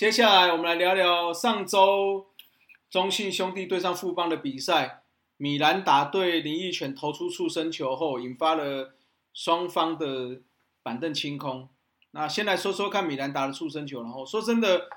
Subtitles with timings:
[0.00, 2.28] 接下来我们来聊聊上周
[2.88, 5.02] 中信兄弟对上富邦的比赛。
[5.36, 8.94] 米兰达对林奕泉投出触身球后，引发了
[9.34, 10.40] 双方的
[10.82, 11.68] 板凳清空。
[12.12, 14.88] 那先来说说看米兰达的触身球，然后说真的，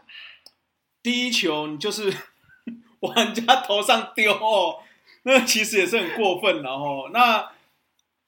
[1.01, 2.09] 第一球你就是
[3.01, 4.83] 往人家头上丢哦，
[5.23, 7.51] 那其实也是很过分，然后那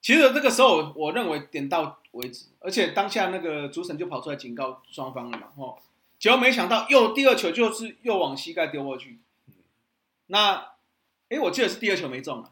[0.01, 5.79] 其实这个时候我认为点到为止，而且当下那个主审就跑出来警告双方了嘛，吼，
[6.25, 9.19] 结果没想到又第二球就是又往膝盖丢过去，
[10.25, 10.71] 那。
[11.29, 12.51] 哎，我记得是第二球没中了，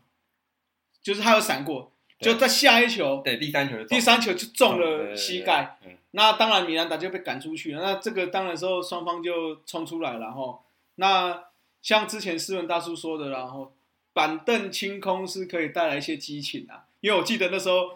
[1.02, 5.80] 就是他有闪过，就在下一球，对，第三球，第三球就中了膝盖。
[6.12, 7.82] 那当然米兰达就被赶出去了。
[7.82, 10.64] 那这个当然时候双方就冲出来然后。
[10.96, 11.46] 那
[11.84, 13.74] 像之前斯文大叔说的，然后
[14.12, 16.86] 板凳清空是可以带来一些激情啊。
[17.00, 17.96] 因为我记得那时候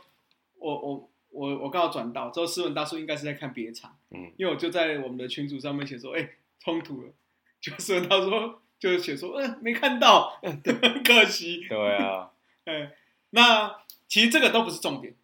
[0.59, 7.11] 我我我我刚好转到之后，斯文大叔应该是在看别场，嗯，因为我就在我们的群组上面写说，哎，冲突了，
[7.59, 8.61] 就斯文他说。
[8.79, 10.61] 就是写说，嗯，没看到， 很
[11.03, 11.65] 可惜。
[11.67, 12.29] 对啊，
[12.65, 12.93] 哎，
[13.31, 13.75] 那
[14.07, 15.15] 其实这个都不是重点。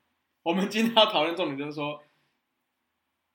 [0.42, 2.02] 我们今天要讨论重点就是说，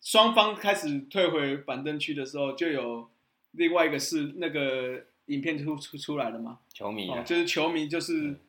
[0.00, 3.08] 双方开始退回板凳区的时候，就有
[3.52, 6.58] 另外一个是那个影片出出出来了嘛？
[6.74, 8.40] 球迷，就是球迷，就是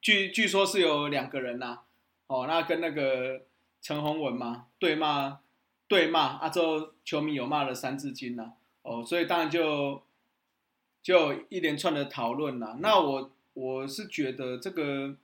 [0.00, 1.82] 据据说是有两个人呐，
[2.26, 3.46] 哦，那跟那个
[3.80, 5.38] 陈宏文嘛对骂
[5.92, 10.02] 对骂啊，之后球迷有骂了三字经呐，哦，所以当然就。
[11.02, 15.16] 就一连串的讨论啦，那我我是觉得这个，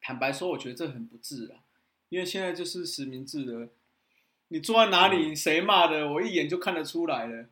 [0.00, 1.62] 坦白说，我觉得这很不智啊，
[2.08, 3.68] 因为现在就是实名制的，
[4.48, 7.46] 你坐在哪里，谁骂的，我一眼就看得出来了，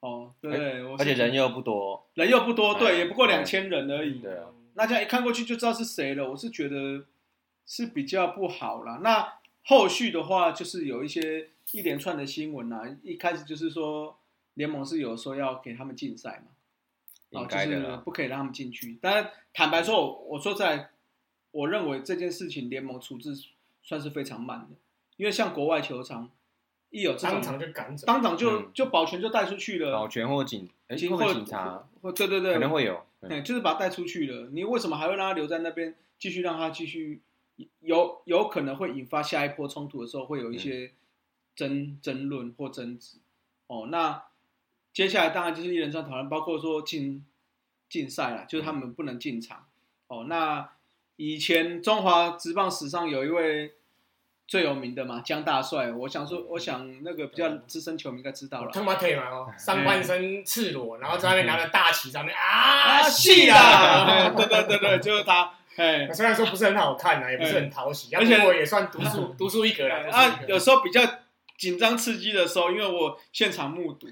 [0.00, 0.96] 哦，对对？
[0.96, 7.06] 而且人又不多，人又不多，对，也不过两千人而已，对啊，那这样一看过去就知道是谁了，我是觉得
[7.64, 8.98] 是比较不好啦。
[9.04, 9.34] 那
[9.68, 14.16] 后续的话，就是有一些一连串的新闻啊，一开始就是说。
[14.58, 17.40] 联盟是有说要给他们禁赛嘛？
[17.40, 18.98] 哦，就是不可以让他们进去。
[19.00, 20.90] 但是坦白说，我我说在，
[21.52, 23.32] 我认为这件事情联盟处置
[23.84, 24.74] 算是非常慢的，
[25.16, 26.28] 因为像国外球场
[26.90, 34.48] 一有当场就赶走，当场就就保全就带出去了，保全或警，或警察，或对对对，可能会有，对，就是把他带出去了。
[34.50, 37.20] 你为什么还会让他留在那边，继续让他继续
[37.80, 40.92] 有有可能会引发下一波冲突的时候，会有一些
[41.54, 43.18] 争争论或争执？
[43.66, 44.24] 哦，那。
[44.90, 47.24] 接下来当然就是一人串讨论，包括说禁
[47.88, 49.66] 禁赛了，就是他们不能进场。
[50.08, 50.72] 哦，那
[51.14, 53.74] 以前中华职棒史上有一位
[54.48, 55.92] 最有名的嘛，江大帅。
[55.92, 58.72] 我想说，我想那个比较资深球迷应该知道了。
[58.72, 64.30] 他妈腿嘛哦，上半身赤裸，然后在那边拿着大旗，上面啊，戏啊！
[64.30, 65.57] 对对对对，就是他。
[65.78, 69.94] 哎，虽然说不是很好看啊，也不是很讨喜，而且我也算独树 独树一格了。
[70.12, 71.00] 啊，有时候比较
[71.56, 74.06] 紧张刺激的时候，因为我现场目睹。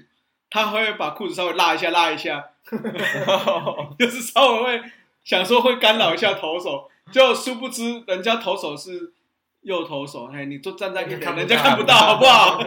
[0.49, 2.41] 他会把裤子稍微拉一下，拉一下，
[3.99, 4.81] 就是稍微会
[5.25, 9.11] 想说会干扰一下投手，就殊不知人家投手是
[9.59, 12.63] 右投手，哎，你就站在一边，人家看不到，好不好？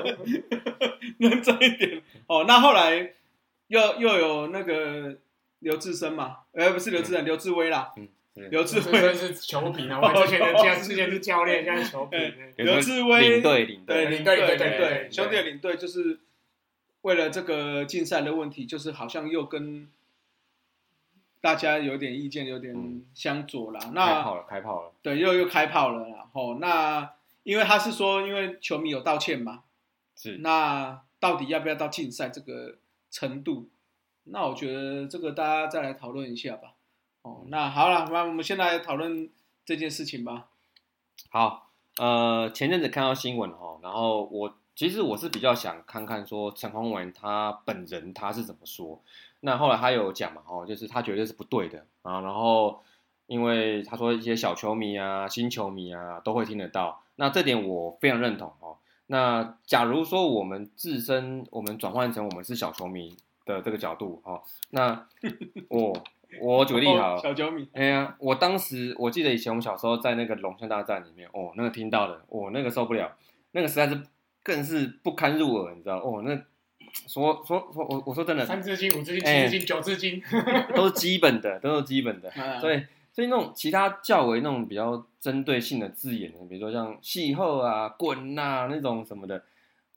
[1.17, 2.45] 认真一点哦。
[2.47, 3.15] 那后来
[3.69, 5.17] 又又有那个
[5.61, 7.93] 刘志生嘛，呃，不是刘志生，刘志威啦，
[8.35, 12.35] 刘志威是球评啊，我之前的之前是教练，现在球评。
[12.57, 16.21] 刘志威领队，领队，领队，领队，兄弟的领队就是。
[17.03, 19.89] 为了这个竞赛的问题，就是好像又跟
[21.41, 23.81] 大家有点意见，有点相左啦。
[23.95, 24.93] 那开炮了，开炮了。
[25.01, 26.07] 对，又又开炮了。
[26.11, 29.63] 然后那因为他是说，因为球迷有道歉嘛，
[30.15, 30.37] 是。
[30.43, 32.77] 那到底要不要到竞赛这个
[33.11, 33.71] 程度？
[34.25, 36.75] 那我觉得这个大家再来讨论一下吧。
[37.23, 39.29] 哦，那好了，那我们先来讨论
[39.65, 40.49] 这件事情吧。
[41.31, 44.55] 好，呃，前阵子看到新闻哦，然后我。
[44.77, 48.99] 其实我是比较想看看说陈宏文他本人他是怎么说。
[49.41, 52.23] 那后来他有讲嘛，哦，就是他觉得是不对的啊。
[52.23, 52.83] 然后
[53.27, 58.79] 因为他说一些小球迷啊、新球迷啊都会听得到，那这点我非常认同哦。
[59.09, 63.15] 那假如说我们自身我们转换成我们是小球迷
[63.45, 65.07] 的这个角度哦，那
[65.69, 65.93] 我
[66.41, 73.11] 我举个例好，小九米，哎呀，我当时我记得以前我们小时候在那个龙象大战里面哦，那个听到的，哦那个受不了，
[73.53, 74.01] 那个实在是。
[74.43, 76.23] 更是不堪入耳，你知道哦？
[76.25, 76.35] 那
[77.07, 80.21] 说说说，我我说真的，三字经、五字经、七字经、九字经，
[80.75, 82.33] 都是基本的，都是基本的。
[82.59, 89.45] 对，所以那种其他较为那种比较针对性的字眼，比如说像气候啊、滚呐那种什么的，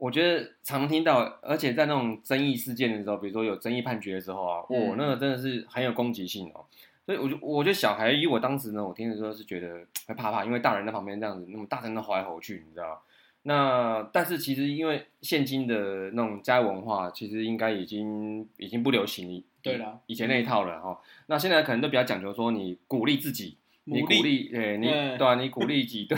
[0.03, 6.65] 我觉得常听到，而且在那种争议事件的时候，比如说有争议判决的时候啊，哦，那个真的是很有攻击性哦。
[7.05, 13.01] 所以我就我觉得小孩，以我当时呢，我听的时候是觉得会怕怕，因为大人在旁边这样子那么大声的吼来吼去，你知道。
[13.43, 20.99] 那但是其实因为现今的那种家文化，其实应该已经已经不流行对了，以前那一套了哈。
[21.27, 23.55] 那现在可能都比较讲究说，你鼓励自己，
[23.85, 26.17] 你鼓励，对你嗯对啊，你鼓励己对，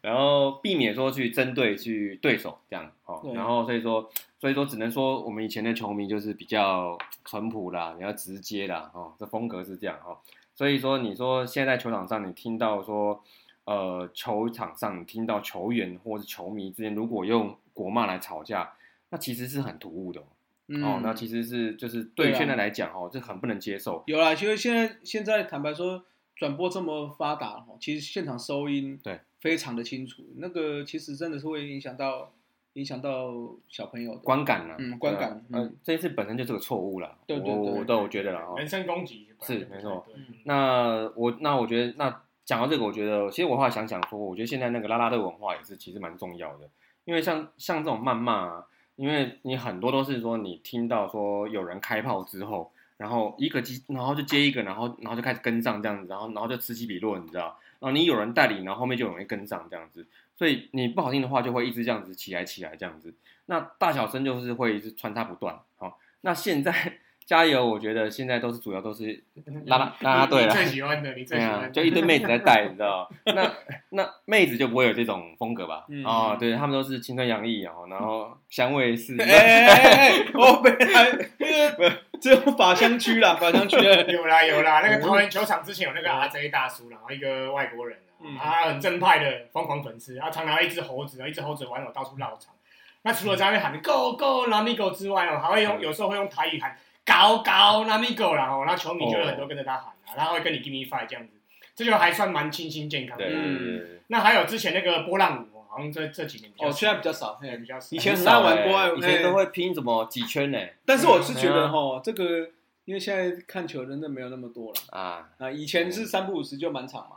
[0.00, 3.32] 然后避免说去针对去对手这样哦。
[3.34, 10.18] 然后所以说所以说只能说我们以前的球迷就是比较淳朴啦，比较直接啦，哦，这风格是这样哦。
[10.54, 13.22] 所以说你说现在球场上你听到说。
[13.66, 18.74] 呃，球场上你听到球员或是球迷之间如果用国骂来吵架，
[19.08, 20.24] 那其实是很突兀的哦。
[20.68, 24.04] 嗯哦，那其实是就是对现在来讲哦，这很不能接受。
[24.06, 26.04] 有啦，其实现在现在坦白说，
[26.36, 32.32] 转播这么发达哦，其实现场收音对非常的清楚，那个其实真的是会影响到
[32.72, 33.32] 影响到
[33.68, 38.54] 小朋友的观感呢、嗯观感嗯这一次本身就是个错误了，对对对我我都有觉得了哦。
[38.58, 40.04] 人身攻击是没错。
[40.14, 46.68] 嗯那我那我觉得那讲到这个，我觉得其实我后来想想说，我觉得现在那个拉拉队文化也是其实蛮重要的，
[47.04, 48.66] 因为像像这种谩骂啊，
[48.96, 60.06] 因为你很多都是说你听到说有人开炮之后，然后一个接，然后就接一个，然后然后就开始跟上这样子，然后然后就此起彼落，你知道，然后你有人带领，然后后面就容易跟上这样子，
[60.36, 63.14] 所以你不好听的话就会一直这样子起来起来这样子，
[63.46, 69.22] 那大小声就是会一直穿插不断，好、那现在加油，我觉得现在都是主要都是
[69.66, 73.10] 啦啦啦啦队了你最喜欢的， 你最喜欢的，就一堆妹子在带，你知道？
[73.24, 73.52] 那
[73.90, 75.84] 那妹子就不会有这种风格吧？
[75.88, 87.98] 嗯哦，对他们都是青春洋溢，哦然后香味是， 哎哎哎哎，我本来那个只有法香区啦，法香区，有啦有啦，那个桃园球场之前有那个 RJ 大叔，然后一个外国人
[88.40, 92.54] 啊，很正派的疯狂粉丝，他常拿一只猴子，一只猴子玩偶到处绕场。
[93.02, 96.76] 那除了在那边喊 “Go Go Lamigo” 之外哦，还会用有时候会用台语喊
[97.06, 101.32] “Go Go Lamigo” 啦哦，然后球迷就有很多跟着他喊啊，然后会跟你 Give me five 这样子，
[101.74, 103.24] 这就还算蛮清新健康的。
[103.24, 103.34] 对。
[103.34, 107.88] 嗯那还有之前那个波浪舞哦，好像这这几年比较哦，少现在比较少，嘿对比较少。
[107.90, 110.58] 以前很很爱玩少欸国外以前都嘿会拼什么几圈呢？
[110.84, 112.50] 但是我是觉嗯得哈，这个
[112.84, 114.78] 因为现在看球真的没有那么多了。
[114.90, 117.16] 啊，啊，以前是三不五十就满场嘛，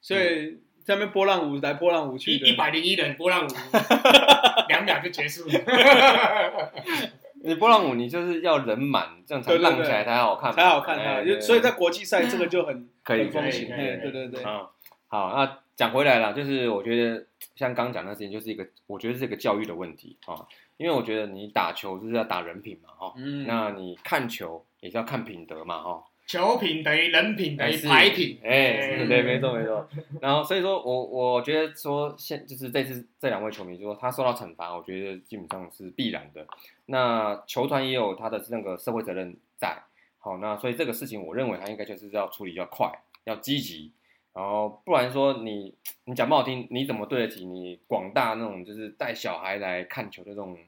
[0.00, 3.50] 所以在那边波浪舞来波浪舞一去的，一百零一人波浪舞，
[4.68, 5.52] 两秒就结束了。
[7.42, 14.68] 你波浪舞你就是要人满，这样才对对对浪起来才好看嘛，才好看它，哎对所以在国际赛这个就很 可以很风行，可以可以嘿对对对，啊，
[15.08, 20.34] 好，那讲回来了，就是我觉得像刚讲的事情，就是一个我觉得是一个教育的问题啊，
[20.76, 26.02] 因为我觉得你打球就是要打人品嘛，哈，嗯，那你看球也是要看品德嘛，哈。
[26.28, 29.88] 球品等于人品等于是牌品，哎，对，没错没错。
[30.20, 36.46] 然后所以说我我觉得说现就是这次这两位球迷就说他受到惩罚，我觉得基本上是必然的。
[36.84, 39.82] 那球团也有他的那个社会责任在，
[40.18, 42.92] 好，那所以这个事情我认为他应该就是要处理要快，
[43.24, 43.90] 要积极，
[44.34, 45.72] 然后不然说你
[46.04, 50.58] 你讲不好听，你怎么对得起你广大那种就是带小孩来看球的这种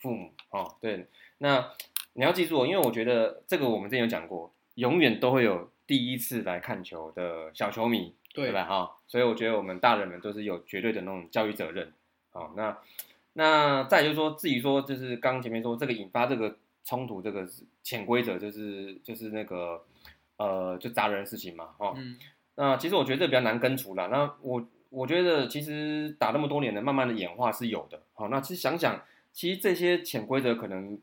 [0.00, 0.74] 父母哦？
[0.80, 1.06] 对，
[1.38, 1.70] 那
[2.14, 8.64] 你要记住哦，因为我觉得这个我们之前有讲过，永远都会有第一次来看球的小球迷，对对吧？
[8.64, 11.92] 哈，所以我觉得我们大人们都是有绝对的那种教育责任。
[12.30, 12.78] 好，那
[13.34, 19.82] 那再就是说，至于说就是刚刚前面说这个引发这个冲突，这个是潜规则，就是就是那个
[20.36, 22.18] 呃，就砸人的事情嘛，哦，嗯，
[22.56, 24.08] 那其实我觉得这比较难根除了。
[24.08, 28.02] 那我我觉得其实打那么多年的，慢慢的演化是有的。
[28.14, 29.00] 好，那其实想想，
[29.32, 30.98] 其实这些潜规则可能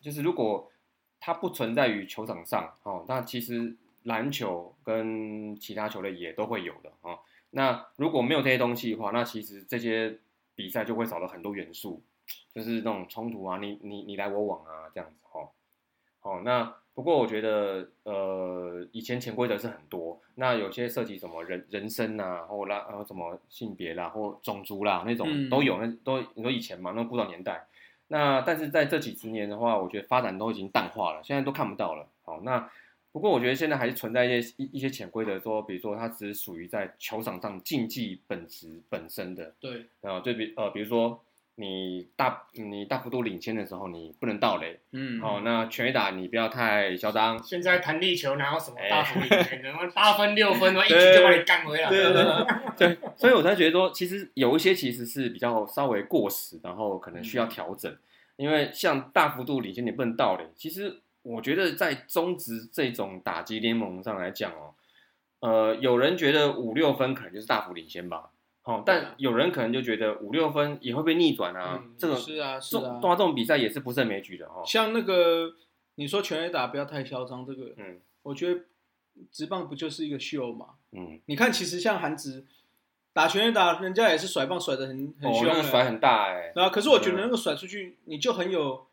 [0.00, 0.70] 就是如果
[1.26, 7.18] 它不存在于球场上，哦，那其实篮球跟其他球类也都会有的哦。
[7.48, 10.18] 那如果没有这些东西的话，那其实这些
[10.54, 12.02] 比赛就会少了很多元素，
[12.54, 15.48] 就是那种冲突啊，你你你来我往啊这样子哦。
[16.20, 27.66] 哦，那不过我觉得，呃，以前潜规则是很多，那有些涉及什么人人生啊，或啦，呃，什么性别啦，或种族啦那种嗯都有，那都你说以前嘛，那古早年代，
[28.08, 32.06] 那但是在这几十年的话，我觉得发展都已经淡化了，现在都看不到了。
[32.22, 32.70] 好，那
[33.12, 41.18] 不过我觉得现在还是存在一些一一些潜规则，说比如说它只是属于在球场上竞技本质本身的，对，啊，就比呃比如说
[41.56, 44.80] 你大你大幅度领先的时候，你不能倒垒。
[44.92, 47.40] 嗯，哦，那全垒打你不要太嚣张。
[47.42, 49.72] 现在弹力球哪有什么哎大幅领先的？
[49.94, 51.88] 八分六分，一局就把你干回来。
[51.88, 52.24] 对对
[52.76, 57.96] 对，所以我才觉得说，其实有一些其实是比较稍微过时，然后可能需要调整。
[58.36, 64.74] 因为像大幅度领先你不能倒垒，其实我觉得在中职这种打击联盟上来讲哦，
[65.38, 68.30] 呃，有人觉得五六分可能就是大幅领先吧，
[68.64, 74.62] 哦，但有人可能就觉得五六分也会被逆转啊，嗯这个是啊是种对，啊，这种比赛也是不胜枚举的哦。
[74.66, 75.54] 像那个
[75.96, 78.62] 你说全垒打不要太嚣张，这个嗯我觉得
[79.30, 80.70] 直棒不就是一个秀嘛？
[80.92, 82.44] 嗯，你看，其实像韩直，
[83.12, 88.86] 打全垒打人家也是甩棒甩的很很哦，凶、欸，那个甩很大哎、然后可是我觉得那个甩出去，你就很有，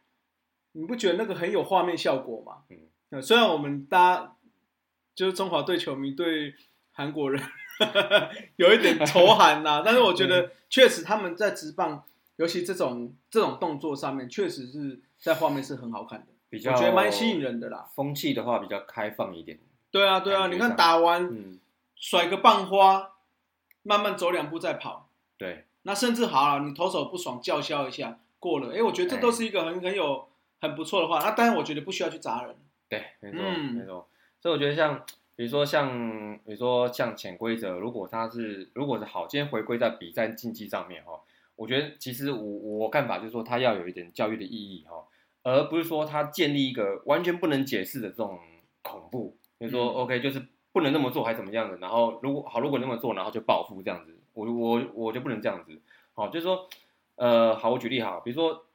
[0.73, 2.63] 你不觉得那个很有画面效果吗？
[2.69, 2.77] 嗯
[3.11, 4.35] 呃，虽然我们大家
[5.15, 6.53] 就是中华队球迷对
[6.91, 7.41] 韩国人
[8.57, 12.03] 有一点仇韩呐、 但是我觉得确实他们在直棒，
[12.38, 17.88] 尤其这种这种动作上面，确实是在画面是很好看的，比较我觉得蛮吸引人的啦。
[17.93, 19.59] 风气的话比较开放一点，
[19.91, 21.59] 对啊，对啊，你看打完嗯，
[21.95, 23.11] 甩个棒花，
[23.83, 30.27] 慢慢走两步再跑，对，那甚至好了，你投手不爽叫嚣一下过了，哎，我觉得这都是一个很很有
[30.59, 31.19] 很不错的话。
[31.19, 32.55] 那当然，我觉得不需要去砸人。
[32.89, 33.73] 对，没错，嗯。
[33.75, 34.07] 没错。
[34.41, 41.19] 所以我觉得像，比如说像，比如说像潜规则，如果它是如果是好，今天回归在比赛竞技上面哈，
[41.55, 45.05] 我觉得其实我我看法就是说，它要有一点教育的意义哈，
[45.43, 48.39] 而不是说它建立一个完全不能解释的这种
[48.83, 55.81] 恐怖，就是说、嗯 OK 就是不能那么做还怎么样的，然后如果好如果那么做，然后就报复这样子，我我我就不能这样子，
[56.13, 56.67] 好，就是说，
[57.15, 58.65] 呃，好，我举例哈，比如说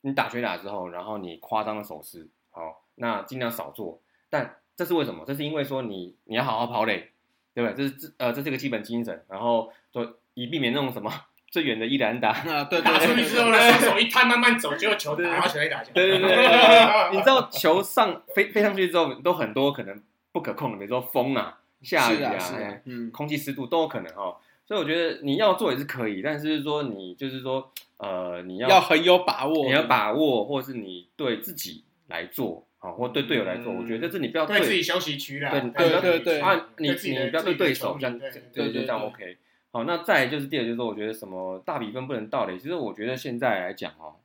[0.00, 4.00] 你打拳打之后，然后你夸张的手势，好，那尽量少做。
[4.28, 5.22] 但这是为什么？
[5.24, 7.10] 这是因为说你你要好好跑垒，
[7.54, 7.76] 对不对？
[7.76, 11.08] 这是这呃这是个基本精神，然后就以避免那种什么
[11.48, 12.30] 最远的伊兰打。
[12.30, 15.92] 啊，对对打出去之后呢，双手一摊，慢慢走，结果球对打到球一打球。
[15.94, 24.36] 对对对对对，你知道 球上飞飞上去之后，都很多可能不可控的，比如说风啊、下雨是啊嗯，空气湿度都有可能哦。
[24.66, 39.38] 所以我觉得你要做也是可以，但是说你就是说呃你要要很有把握，你要把握，或是你对自己来做，好，或对队友来做，嗯我觉得这是你不要对自己休息区啦，对对对对啊，你你不要对对手这样，对对这样 OK。
[39.70, 44.16] 好，那再就是第二，就是说我觉得什么大比分不能倒垒，其实我觉得现在来讲哦，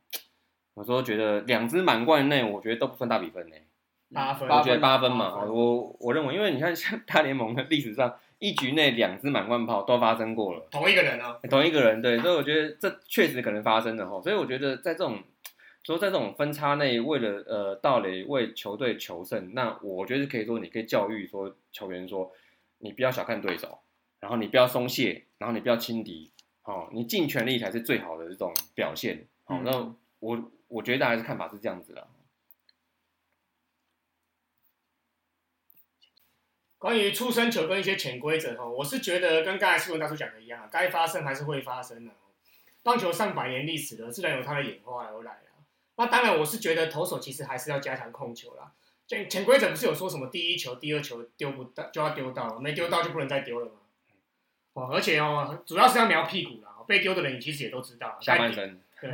[0.74, 3.54] 我说觉得两支满贯内，我觉得都不算大比分呢。
[4.12, 10.66] 八分，我觉得八分嘛，分我我认为，因为你看像大联盟的历史上，一局内两支满贯炮都发生过了。
[10.70, 15.18] 同一个人哦，同一个人，对，所以我觉得这确实可能发生的哈，所以我觉得在这种
[15.84, 22.32] 说在这种分差内，为了呃盗垒为球队求胜，那我觉得可以说你可以教育说球员说，
[22.78, 23.78] 你不要小看对手，
[24.20, 26.30] 然后你不要松懈，然后你不要轻敌，
[26.64, 32.06] 哦，你尽全力才是最好的这种表现，好、嗯那我我觉得大家是看法是这样子的，
[36.76, 42.12] 关于出生球跟一些潜规则哈，我是觉得跟刚才斯文大叔讲的一样啊，该发生还是会发生的。
[42.84, 45.47] 棒球上百年历史了，自然有它的演化而来啊。
[45.98, 48.72] 那当然，我是觉得投手其实还是要加强控球啦。
[49.06, 53.72] 潜潜规则不是有说什么第一球、第二球丢不到就要丢到，没丢到就不能再丢了吗？
[54.74, 56.68] 哦，而且哦，主要是要瞄屁股啦。
[56.86, 59.10] 被丢的人你其实也都知道，下半身，对，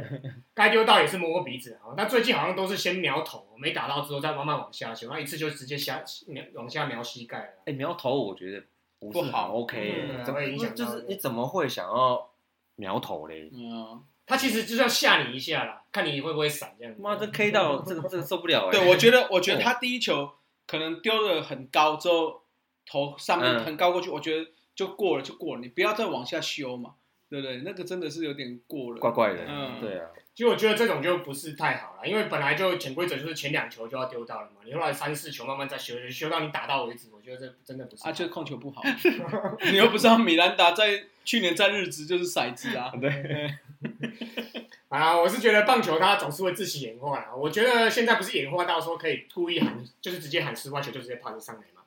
[0.54, 1.94] 该丢到也是摸摸鼻子啊。
[1.96, 7.48] 那最近好像都是先瞄头，没打到之后再慢慢往下球，那一次就直接下瞄往下瞄膝盖了。
[7.64, 8.64] 哎，瞄头我觉得
[9.00, 12.30] 不是好 OK，嗯怎么会影响就是你怎么会想要
[12.76, 13.50] 瞄头嘞？
[13.52, 17.02] 嗯，他其实就是要吓你一下啦，看你会不会闪这样子。
[17.02, 18.71] 妈，这 K 到这个这个受不了哎！
[18.71, 20.31] 对，我觉得我觉得他第一球
[20.66, 22.43] 可能丢的很高之后，
[22.87, 23.64] 头上面嗯。
[23.64, 26.95] 很高过去，我觉得就过了就过了，你不要再往下修嘛，
[27.28, 27.59] 对不对？
[27.59, 29.81] 那个真的是有点过了，怪怪的，嗯。
[29.81, 38.02] 对啊，其实我觉得这种就不是太好了，因为本来就潜规则就是前两球就要丢到了嘛，你后来三四球慢慢再修，修到你打到为止，我觉得这真的不是。
[38.04, 38.83] 啊，就是控球不好，
[39.71, 43.54] 你又不知道米兰达在去年在日职就是骰子啊，对，
[44.88, 47.28] 啊，我是觉得棒球它总是会自行演化啦。
[47.37, 51.83] 我觉得现在不是演化到说可以故意喊，就是直接喊失外球就直接 pass 上来嘛。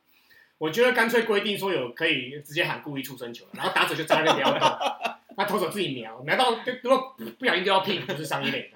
[0.58, 4.34] 我觉得干脆规定说有可以直接喊故意出生球，然后打者就在那
[5.38, 8.72] 那投手自己瞄，瞄到如果不小心丢到屁股就是上一垒，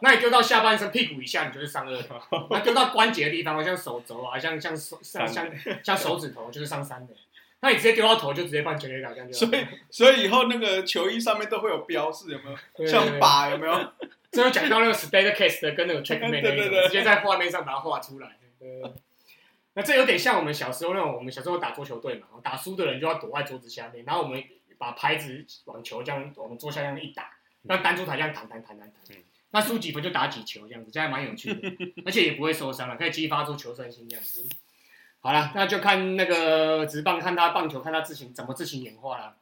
[0.00, 2.04] 那你丢到下半身屁股以下你就是上二垒，
[2.50, 5.50] 那丢到关节的地方，像手肘啊，像像手像像
[5.82, 7.08] 像手指头就是上三垒。
[7.60, 12.56] 那你直接丢到头就直接办全垒打，这样就好所以所以以后那个球衣上面都会有标示，有没有？
[12.76, 13.92] 对像靶有没有？
[14.30, 18.36] 这就讲到那个 state case 的跟那个 checkmate 那一种，对对对直接在画面上把它画出来。
[18.60, 18.82] 对
[19.74, 24.42] 那这有点像我们小时候那种，我们小时候打桌球队嘛，打输的人就要躲在桌子下面，然后我们
[24.76, 27.30] 把拍子往球这样往桌下这样一打，
[27.62, 29.16] 让弹珠台这样弹弹弹弹弹嗯。
[29.50, 31.72] 那输几分就打几球这样子，这样蛮有趣的，
[32.04, 34.46] 而且也不会受伤了，可以激发出求胜心这样子。
[35.28, 39.36] 好了，那就看那个直棒，看他棒球，看他自行怎么自行演化了。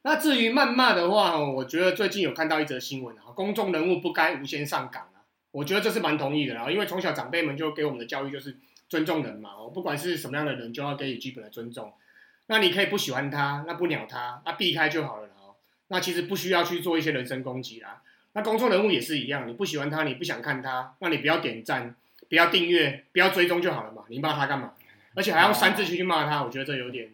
[0.00, 8.56] 那至于谩骂的话，我觉得最近有看到一则新闻啊，公众人物不该无限上岗啊，我觉得这是蛮同意的啦，因为从小长辈们就给我们的教育就是
[8.88, 11.92] 尊重人嘛，哦，不管是什么样的人，就要给予基本的尊重。
[12.46, 15.34] 那你可以不喜欢他，那不鸟他，那避开就好了啦。
[15.88, 18.00] 那其实不需要去做一些人身攻击啦。
[18.32, 21.94] 那公众人物也是一样，你不喜欢他，你不想看他，那你不要点赞，
[22.32, 24.04] 不要订阅，不要追踪就好了嘛。
[24.08, 24.72] 你骂他干嘛？
[25.14, 27.10] 而且还用三字经去骂他，我觉得这有点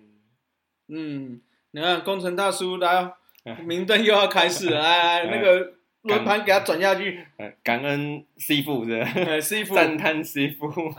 [0.86, 1.40] 嗯，
[1.72, 3.02] 你看工程大叔来
[3.42, 5.72] 哦，明灯又要开始了，来 来，那个
[6.02, 10.72] 轮盘给他转下去，呃感恩师傅是吧哎师傅，赞叹师傅。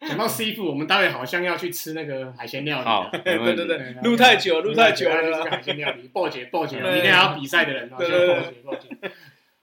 [0.00, 8.88] 讲到 C 傅，我们待会好像要去吃那个海鲜料理好了。，对对对，录太久，录太久了，海鲜料理，报姐报姐，对明天还要比赛的人先报姐报姐。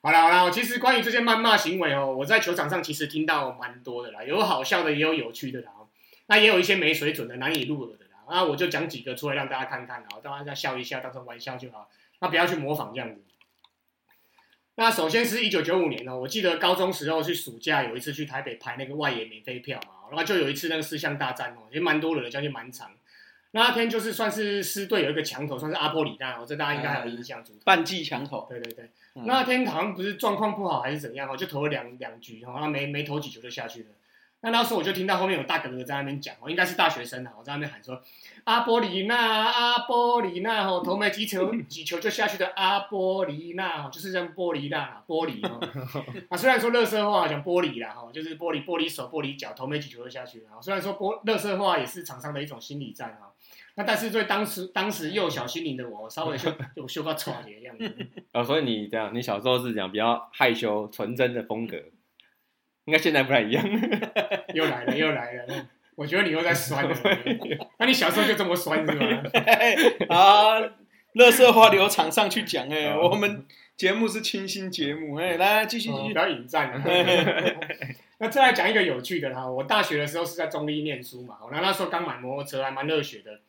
[0.04, 5.72] 好了好了，其实关于这些谩骂行为哦，我在球场上其实听到蛮多的啦，有好笑的，也有有趣的啦。
[6.26, 8.24] 那也有一些没水准的、难以入耳的啦。
[8.28, 11.88] 那我就讲几个出来让大家看看啦，大家笑一笑，当成玩笑就好。
[12.20, 13.22] 那不要去模仿这样子。
[14.76, 22.90] 那首先是一九九五年哦，我记得高中时候去暑假有一次去台北拍那个外野免费票嘛，然后就有一次那个四项大战哦，也蛮多人的，将近蛮长。
[23.54, 27.44] 那天就是算是师队有一个强头，算是阿波里纳哦，这大家应该还有印象。
[27.44, 33.90] 主半季墙头，对对对，嗯那天好像不是状况不好还是怎样哦，就投了两两局哦，然后没没投几球就下去了。
[34.44, 38.02] 那那时候我就听到后面有大哥哥在那边讲哦，应该是大学生啊，我在那边喊说
[38.46, 45.60] 阿波里纳阿波里纳哦，投没几球几球就下去的阿波里纳哦，就是这样玻璃啦玻璃哦。
[46.30, 50.46] 啊，虽然说乐色话讲玻璃啦哈，就是玻璃玻璃手玻璃脚，投没几球就下去了。
[50.62, 53.30] 虽然说玻乐色话也是场上的一种心理战啊，
[53.76, 57.96] 那但是对当时当时幼小心灵的我，稍微就 就修个错的样子。
[58.34, 61.78] 哦，所以你这样，你小时候是讲比较害羞、纯真的风格，
[62.86, 63.66] 应该现在不太一样。
[64.54, 65.68] 又来了，又来了。
[65.96, 66.96] 我觉得你又在酸了。
[67.78, 69.24] 那你小时候就这么酸是吗？
[70.10, 70.60] 啊，
[71.14, 73.46] 乐色话流场上去讲，哎，哦我们
[73.78, 76.84] 节目是清新节目，哎，来继续继续哦不，要引战啊。
[78.20, 79.48] 那再来讲一个有趣的啦。
[79.48, 83.40] 我大学的时候是在中立念书嘛，那那时候刚买摩托车，还蛮热血的。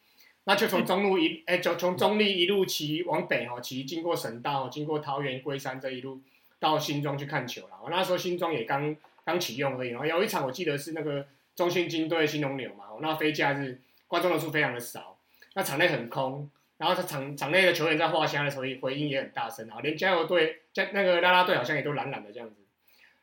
[0.44, 6.20] 那就从中路一，哎、就从中立一路骑往北哦，骑经过省道，经过桃园、龟山这一路
[6.58, 7.78] 到新庄去看球啦。
[7.82, 15.16] 我那时候新庄也刚刚启用而已，然后有一场我记得是那个中信金对新龙牛嘛，那非假日观众人数非常的少，
[15.54, 22.56] 那场内很空，然后他场场内的球员在画虾的时候回音也很大声啊，连加油队加那个啦啦队好像也都懒懒的这样子。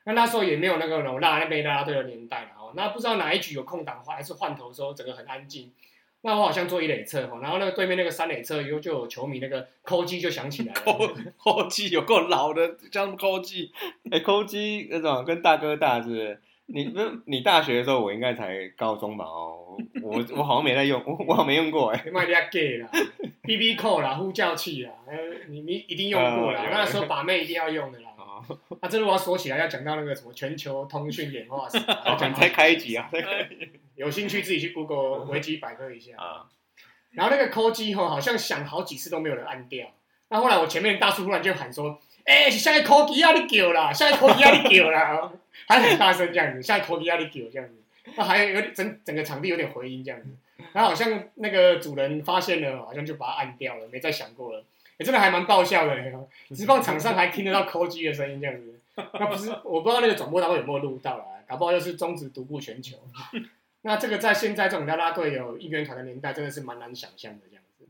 [0.05, 5.69] 那那时候也没有那个老辣那边啦啦队的年代了哦，那不知道哪一局有空档话还是换头的时候，整个很安静。
[6.21, 13.71] 那我好像做一垒侧哦，然后那个对面那个三垒侧又就有球迷那个扣机就响起来了，扣扣机有够老的，叫什么扣机？
[14.11, 16.41] 哎，抠机那种跟大哥大是不是？
[16.71, 19.25] 你不是你大学的时候，我应该才高中吧？
[19.25, 22.05] 哦，我我好像没在用，我我好像没用过哎。
[22.11, 22.87] 卖人家 gay 啦
[23.41, 25.15] ，B B 扣啦，呼叫器啦，呃，
[25.47, 28.09] 你你一定用过啦那时候把妹一定要用的啦。
[28.19, 28.45] 啊，
[28.81, 33.49] 那这如果要说起来，要讲到那个什么全球通讯演化史，我们再开一集啊，再开
[33.99, 36.13] 有兴趣自己去 Google 维基百科一下。
[36.15, 36.45] 啊，
[37.11, 39.91] 然后那个扣机吼，好像响好几次都没有人按掉。
[40.29, 45.29] 那后来我前面大叔突然就喊说：“哎、下一扣机啊，你叫啦，下一扣机啊，你叫啦！”
[45.67, 47.75] 还很大声这样子，下一扣机啊，你叫这样子。
[48.15, 50.29] 那还有有点整整个场地有点回音这样子。
[50.71, 54.63] 然后好像那个主人发现了，好像就把它按掉了，没再响过了。
[54.97, 55.95] 也真的还蛮爆笑的，
[56.55, 58.79] 直棒场上还听得到扣机的声音这样子。
[58.95, 62.97] 那不是我不知道那个转播单位有没有录到啦，搞不好又是终止独步全球。
[63.81, 67.87] 那这个在现在这种拉拉队有应援团的年代，真的是蛮难想象的这样子。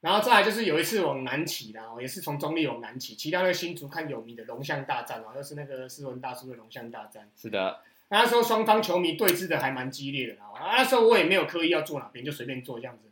[0.00, 7.30] 然后再来就是有一次往南骑啦，也是从中立往南骑，骑到那个新竹看有名的龙象大战哦，又是那个斯文大叔的龙象大战。
[7.36, 13.04] 是的，那时候双方球迷对峙的还蛮激烈的啦，啊那时候我也没有刻意要坐哪边，就随便坐这样子。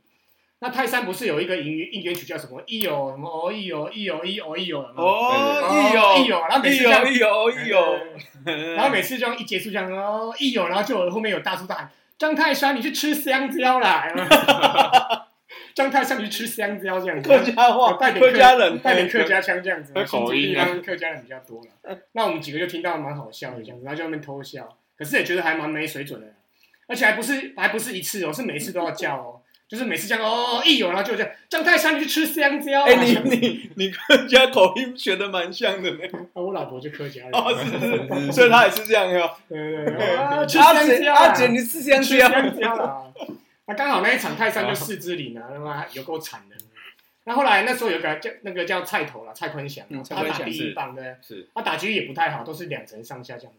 [0.61, 2.61] 那泰山不是有一个应援应援曲叫什么？
[2.67, 7.97] 一有什么哦一有一有一哦一有哦，一一有一有，然后每一次这样一有一有，
[8.77, 14.09] 然后每次这样一结束这样哦，一有，然后就有后面有大叔大喊：“张泰山，你去吃香蕉啦！”
[15.75, 17.29] 张泰山，你去吃香蕉这样子。
[17.29, 21.99] 客家话，带点客家人，带点客家腔这样子，口音啊客家人比较多了。
[22.13, 26.27] 那我们几个就听到蛮好笑的这样子，然后就在那边偷笑，可是也觉得还蛮没水准的，
[26.89, 29.38] 而且还不是还不是一次哦，是每次都要叫哦，
[29.69, 32.87] 就是每次这样哦，一有然后就这样，张泰山你去吃香蕉啊。
[32.89, 35.99] 哎，你你你客家口音学的蛮像的呢，
[36.33, 39.31] 啊我老婆就客家人，哦，是是是， 所以他也是这样哟。
[39.49, 42.29] 对对对，啊吃香蕉啊阿姐，你吃香吃蕉？
[42.31, 43.05] 香蕉啦。
[43.67, 46.57] 那刚好那一场泰山就四支零啊，他妈有够惨的。
[47.25, 53.59] 那后来那时候有个叫那个叫蔡头了，蔡坤祥他打第一棒的，是他打击也不太好，都是两成上下这样子。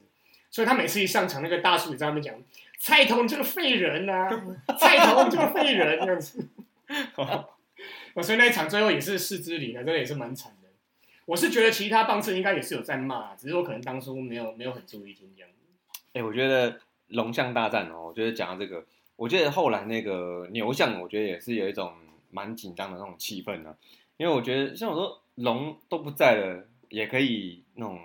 [0.50, 2.34] 所以他每次一上场，那个大叔也在那边讲
[2.80, 4.28] ：“蔡头，你这个废人啊！
[4.80, 6.50] 蔡头，你这个废人！”这样子。
[8.24, 10.70] 所以那一场最后也是四支零啊，真的也是蛮惨的。
[11.26, 15.58] 我是觉得其他棒次应该也是有在骂，只是我可能当初没有没有很注意听这样子。
[16.13, 18.84] 哎、我觉得龙象大战哦，我觉得讲到这个，
[19.15, 21.94] 我觉得后来那个牛象，我觉得也是有一种
[22.32, 23.76] 蛮紧张的那种气氛呢、
[24.18, 28.00] 因为我觉得像我说龙都不在了，也可以那种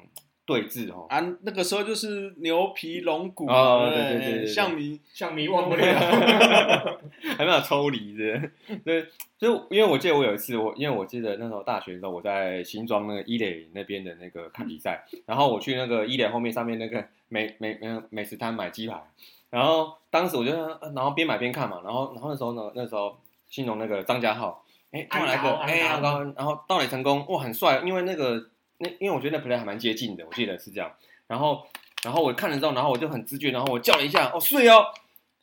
[0.47, 1.07] 对峙哦。
[1.09, 4.31] 啊，那个时候就是牛皮龙骨哦对对对？
[4.31, 5.85] 对对象迷像迷忘不了。
[7.37, 8.51] 还没有抽离的，
[8.85, 9.07] 对，
[9.39, 19.03] 就因为我记得我有一次，我因为我记得那时候大学的时候，我在新庄那个一垒那边的那个看比赛，然后我去那个一垒后面上面那个美美美美食摊买鸡排，
[19.51, 23.17] 然后当时我就呃然后边买边看嘛，然后然后那时候呢，那时候
[23.49, 30.91] 新农那个张家浩，哎，突然来个哎安高，然后盗垒成功，哇，很帅，因为那个那因为我觉得那 play 还蛮接近的，我记得是这样，
[31.27, 31.63] 然后
[32.05, 34.87] 然后我看了之后，然后我就很直觉，然后我叫了一下，哦，睡哦，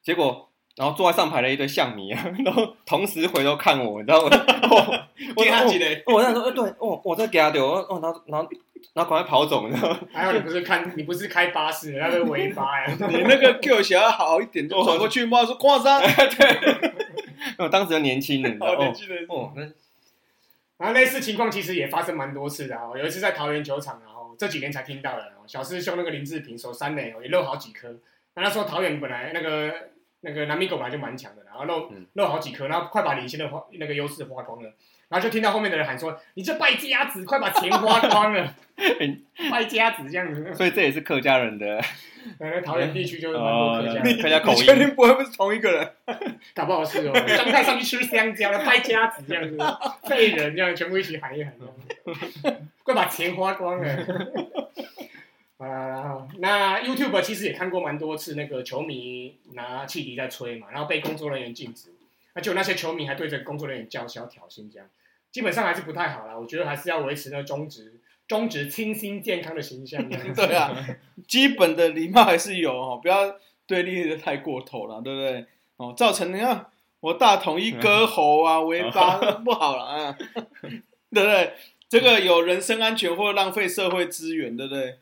[0.01, 0.47] 结果。
[0.77, 4.29] 然后坐在上排的一堆象迷啊，然后同时回头看我，你知道吗？
[4.71, 4.77] 我
[5.35, 6.03] 我给他几我嘞？
[6.07, 8.49] 我那时候，呃对，哦，我在给他丢，哦，然后然后
[8.93, 9.99] 然后赶快跑走，你知道吗？
[10.13, 12.87] 还好你不是看，你不是开巴士，那个尾巴呀。
[13.11, 16.91] 你那个 Q 想要好一点，就转过去骂说夸张， 对，
[17.57, 18.93] 我当时就年轻人，你知道好年吗？
[18.93, 19.63] 轻人哦，那
[20.81, 22.97] 然后类似情况其实也发生蛮多次的哦。
[22.97, 27.99] 有一次在桃园球场，然后这几年才听到的哦，小师兄那个林志平手三垒哦，也漏好几颗。
[28.33, 29.89] 那那时候桃园本来那个
[30.21, 34.73] 那个南米狗本来就蛮强的，然后漏嗯漏好几颗，然后快把领先的花那个优势花光了。
[35.11, 38.55] 然后就听到后面的人喊说：“你这败家子，快把钱花光了！”
[39.51, 41.83] 败家子这样子，所以这也是客家人的
[42.39, 45.91] 呃，桃园地区就是蛮多客家客家口音你确定不会不是同一个人？
[46.55, 47.11] 搞不好是哦。
[47.13, 49.57] 张太上去吃香蕉了，败家子这样子，
[50.07, 51.53] 废人这样全部一起喊一喊，
[52.83, 53.87] 快把钱花光了。
[55.57, 61.89] 啊，那 YouTube 其实也看过蛮多次，那个球迷拿汽笛在吹嘛，然后被工作人员禁止，
[62.33, 64.87] 而且那些球迷还对着工作人员叫嚣挑衅，这样
[65.31, 66.37] 基本上还是不太好啦。
[66.37, 70.03] 我觉得还是要维持那个中职中职清新健康的形象。
[70.09, 70.71] 对啊，
[71.27, 75.45] 基本的礼貌还是有哦，不要对立的太过头了，对不对？
[75.77, 76.67] 哦，造成你看
[76.99, 80.17] 我大统一割喉啊、 围八不好了啊，
[80.61, 81.53] 对不对？
[81.89, 84.97] 这个有人身安全或浪费社会资源，对不对？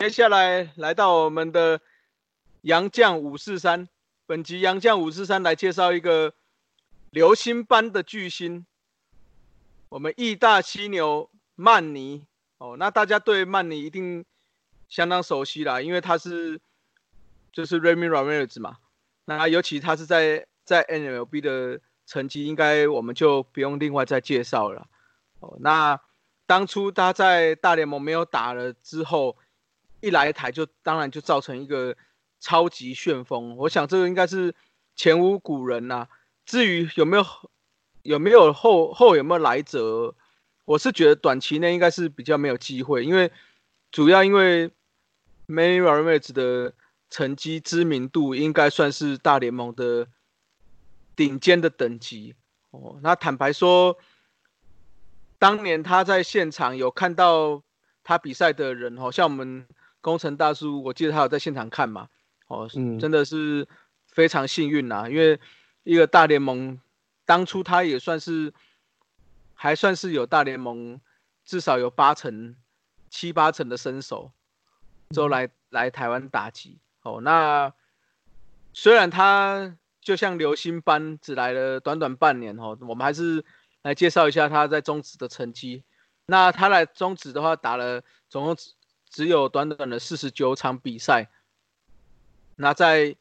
[0.00, 1.78] 接下来来到我们的
[2.62, 3.86] 杨将五四三，
[4.24, 6.32] 本集杨将五四三来介绍一个
[7.10, 8.64] 流星般的巨星，
[9.90, 12.24] 我们义大犀牛曼尼
[12.56, 12.76] 哦。
[12.78, 14.24] 那大家对曼尼一定
[14.88, 16.58] 相当熟悉啦，因为他是
[17.52, 18.78] 就是 Remy Ramirez 嘛。
[19.26, 24.86] 那尤其他是在在 NLB 的成绩，应该我们就不用另外再介绍了。
[25.40, 26.00] 哦，那
[26.46, 29.36] 当初他在大联盟没有打了之后。
[30.00, 31.94] 一来台就当然就造成一个
[32.40, 34.54] 超级旋风，我想这个应该是
[34.96, 36.08] 前无古人呐、
[36.46, 37.26] 至于有没有
[38.02, 40.14] 有没有后后有没有来者，
[40.64, 43.30] 我是觉得短期内应该是比较没有机会，因为
[43.92, 44.70] 主要因为
[45.46, 46.72] Manny Ramirez 的
[47.10, 50.08] 成绩知名度应该算是大联盟的
[51.14, 52.34] 顶尖的等级
[52.70, 52.98] 哦。
[53.02, 53.98] 那坦白说，
[55.38, 57.62] 当年他在现场有看到
[58.02, 59.66] 他比赛的人，好像我们。
[60.00, 62.08] 工程大叔，我记得他有在现场看嘛，
[62.48, 63.66] 哦，嗯真的是
[64.06, 65.38] 非常幸运呐、因为
[65.82, 66.80] 一个大联盟，
[67.24, 68.52] 当初他也算是
[69.54, 71.00] 还算是有大联盟
[71.44, 72.56] 至少有八成
[73.08, 74.32] 七八成的身手，
[75.10, 77.72] 之后来来台湾打击，哦，那
[78.72, 83.44] 虽然他就像流星般只来了短短半年哦，我们还是
[83.82, 85.84] 来介绍一下他在中职的成绩。
[86.26, 88.56] 那他来中职的话，打了总共
[89.10, 91.28] 只只有短短的四十九场比赛，
[92.56, 93.16] 那在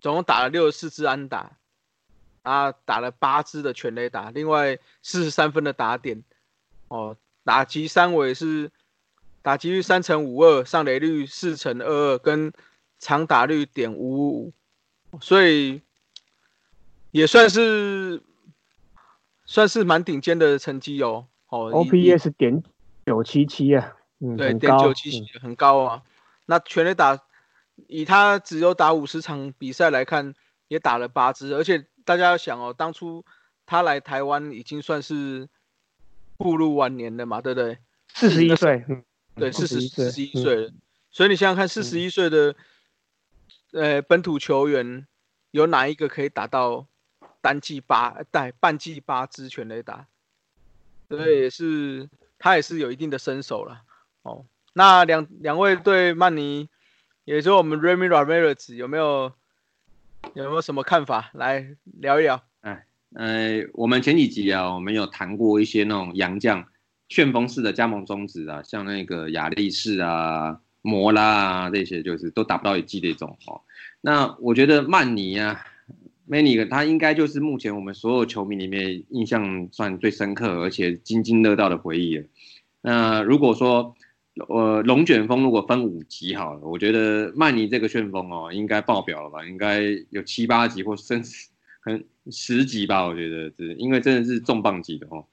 [0.00, 1.58] 总共打了六十四支安打，
[2.42, 6.24] 啊，打了八支的全垒打，另外四十三分的打点，
[6.88, 8.72] 哦，打击三围是
[9.42, 12.52] 打击率三乘五二，上垒率四乘二二，跟
[12.98, 14.52] 长打率点五五
[15.12, 15.82] 五，所以
[17.12, 18.22] 也算是
[19.44, 21.28] 算是蛮顶尖的成绩哦。
[21.48, 22.62] 哦，OPS 点
[23.04, 26.02] 九七七啊，嗯，对，点九七嗯很高啊。
[26.46, 27.20] 那全垒打，
[27.88, 30.32] 以他只有打五十场比赛来看，
[30.68, 33.24] 也打了八支，而且大家要想哦，当初
[33.66, 35.48] 他来台湾已经算是
[36.36, 37.78] 步入晚年了嘛，对不对？
[38.14, 39.02] 四十一岁，嗯，
[39.34, 40.72] 对，四十41四十一嗯岁了，
[41.10, 42.54] 所以你想想看，四十一岁的
[43.72, 45.06] 呃本土球员，
[45.50, 46.86] 有哪一个可以打到
[47.40, 50.06] 单季八带半季八支全垒打？
[51.08, 52.08] 所以也是
[52.38, 53.82] 他也是有一定的身手了。
[54.22, 56.68] 哦，那两两位对曼尼，
[57.24, 59.32] 也就是我们 Remy Ramirez 有没有
[60.34, 61.30] 有没有什么看法？
[61.34, 62.42] 来聊一聊。
[62.60, 66.64] 哎呃，我们前几集啊，我们有谈过一些那种洋将
[67.08, 73.60] 旋风式的加盟中职啊，像那个亚力士啊，摩拉啊这些，就是都达不到一季这种哦。
[74.00, 75.66] 那我觉得曼尼啊。
[76.28, 82.24] Many 他应该就是目前我们所有球迷里面印象算最深刻，而且津津乐道的回忆了。
[82.80, 83.94] 那如果说，
[84.48, 89.44] 呃，龙卷风如果分五级好了，我觉得曼尼这个旋风哦，应该爆表了吧？
[89.44, 91.48] 应该有七八级或甚至
[91.82, 93.04] 可能十级吧？
[93.04, 95.26] 我觉得是，因为真的是重磅级的哦。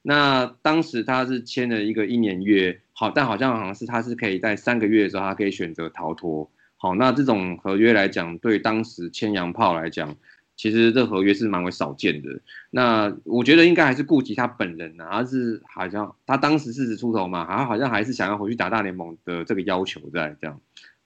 [0.00, 6.50] 那当时他是签了一个一年约，好，但好像好像是他是可以在三个月的时候，他可以选择逃脱。
[6.78, 10.16] 好，那这种合约来讲，对当时签洋炮来讲。
[10.56, 12.40] 其实这合约是蛮为少见的。
[12.70, 20.58] 那我觉得应该还是顾及他本人呢，他是好像他当时四十出头嘛，好像好像还是想要回去打大联盟的这个要求在这样。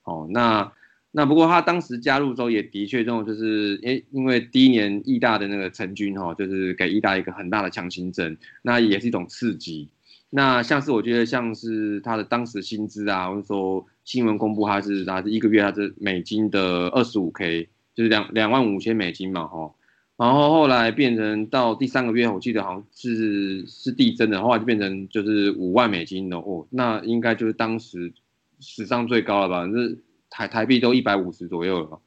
[0.05, 0.73] 哦，那
[1.11, 9.89] 那不过他当时加入之后也的确这种就是，因，因为第一年义大的那个成军哈，就是给义大一个很大的强心针，那也是一种刺激。
[10.31, 17.69] 那像是我觉得像是他的当时薪资啊，或者说新闻公布他是他是一个月他是美金的二十五 K。
[17.95, 19.75] 就是两两万五千美金嘛，哈，
[20.17, 28.13] 然后后来变成到第三个月，我记得好像是是递增的，后来就变成就是五万美金的哦，那应该就是当时
[28.61, 29.67] 史上最高了吧？
[29.67, 29.99] 是
[30.29, 32.01] 台台币都一百五十左右了。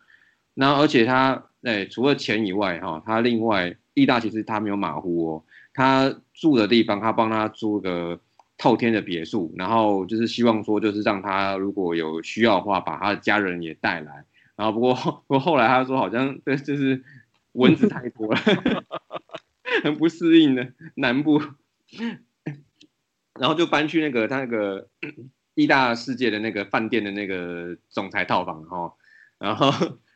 [0.54, 5.44] 那而且他哎，除了钱以外，哈，他另外意大其实他没有马虎哦，
[5.74, 8.20] 他住的地方他帮他租个
[8.58, 14.24] 透天的别墅，然后就是希望说就是让他如果有需要的话，把他的家人也带来。
[14.56, 17.04] 然后不过不过后来他说好像对就是
[17.54, 18.40] 蚊子太多了，
[19.84, 21.42] 很不适应的南部，
[23.40, 24.88] 然后就搬去那个他那个
[25.56, 28.94] 意大世界的那个饭店的那个总裁套房哈，
[29.40, 29.72] 然后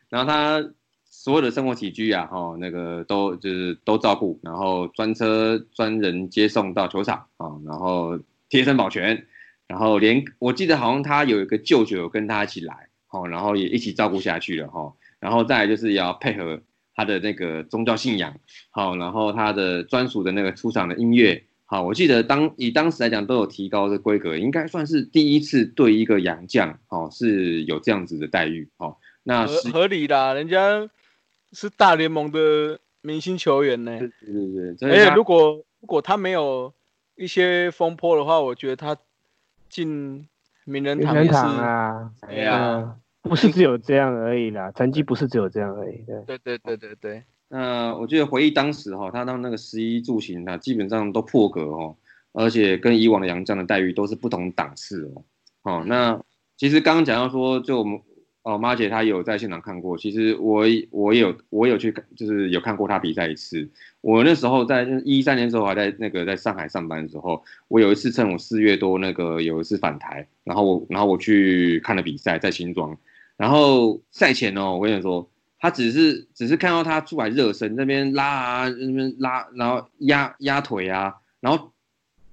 [0.10, 0.72] 然后他
[1.06, 8.20] 所有的生活起居啊哈那个都就是都照顾，然后专车专人接送到球场啊，然后
[8.50, 9.26] 贴身保全，
[9.68, 12.87] 然后连我记得好像他有一个舅舅跟他一起来。
[13.10, 16.62] 好，然后也一起照顾下去了哈，然后再来就是要配合
[16.94, 18.38] 他的那个宗教信仰，
[18.70, 30.90] 好，然后他的专属的那个出场的音乐，好，我记得当以当时来讲都有提高的规格，应该算是第一次对一个洋将，哦，是有这样子的待遇，哦，那合合理的，人家
[31.54, 36.74] 是大联盟的明星球员呢，对对对，而且如果如果他没有
[37.16, 38.98] 一些风波的话，我觉得他
[39.70, 40.28] 进。
[40.68, 46.04] 名人堂啊，对呀，不是只有这样而已啦，成绩不是只有这样而已。
[46.28, 47.24] 对对对对对对。
[47.48, 51.96] 那我记得回忆当时哈，他当那个十一住行啊，基本上都破格哦，
[52.34, 55.24] 而且跟以往的杨将的待遇都是不同档次哦。
[55.64, 56.22] 哦，那
[56.58, 58.00] 其实刚刚讲到说，就我们。
[58.48, 63.68] 哦，妈姐她有在现场看过，其实我我有我有去，就是有看过她比赛一次。
[64.00, 72.98] 我那时候在一三年时候还在那个在上海上班的时候，我有一次趁我四月多那个有一次返台，然后我然后我去看了比赛，在新庄。
[73.36, 75.30] 然后赛前哦，我跟你说，
[75.60, 81.74] 他只是只是看到他出来热身，那边拉啊那边拉，然后压压腿啊，然后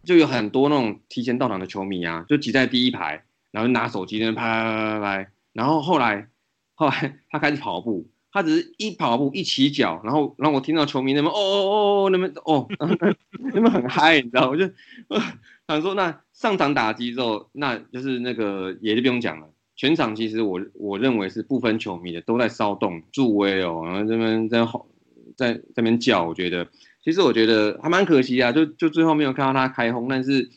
[0.05, 5.31] 就有很多那种提前到场的球迷啊，就挤在第一排，然后拿手机那边拍拍拍拍。
[5.54, 6.28] 然后后来，
[6.74, 12.68] 后来 他开始跑步，他只是一跑步一起脚，然后然后我听到球迷那边哦哦哦哦那边哦
[13.54, 14.68] 那边很嗨，你知道，我就
[15.66, 24.88] 想说那上场打击之后，那就是那个也就不用讲了，全场其实我我认为是不分球迷的都在骚动助威哦，然后这边在吼
[25.36, 26.66] 在这边叫，我觉得
[27.04, 30.50] 其实我觉得还蛮可惜啊，就就最后没有看到他开轰，但是。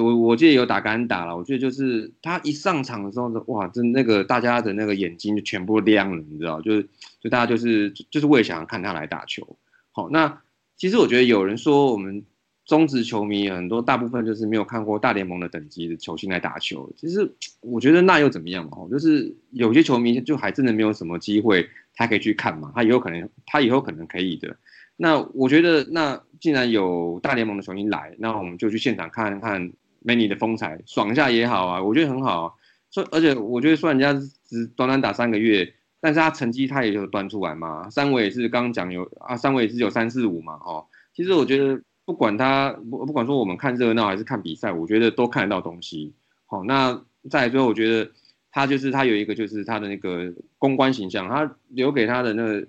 [0.00, 6.88] 我我记得有打干打了，我觉得就是他一上场的时候，哇，真那个大家的那个眼睛就全部亮了，你知道，就是
[7.20, 9.56] 就大家就是就是为想要看他来打球。
[9.92, 10.42] 好，那
[10.76, 12.24] 其实我觉得有人说我们
[12.66, 16.92] 中职球迷很多大部分就是没有看过大联盟的等级的球星来打球。
[16.96, 18.76] 其实我觉得那又怎么样嘛？
[18.90, 24.56] 就是有些球迷就还真的没有什么机会，他可以去看嘛，他以后可能他以后可能可以的。
[25.00, 29.72] 那我觉得，那既然有大联盟的球星来，那我们就去现场看看
[30.04, 31.80] Many 的风采，爽一下也好啊。
[31.80, 32.52] 我觉得很好啊，
[32.90, 37.88] 所而且我觉得虽然人家只短短打三个月，但是他成绩他也有端出来嘛。
[37.90, 40.84] 三位也是刚刚讲有啊，三位也是有三四五嘛，哦。
[41.14, 46.12] 其实我觉得不管他不不管说我们看热闹还是看比赛，我觉得都看得到东西。
[46.46, 48.10] 好，那再最后我觉得
[48.50, 52.66] 他就是他有一个就是他的那个公关形象，他留给他的那个。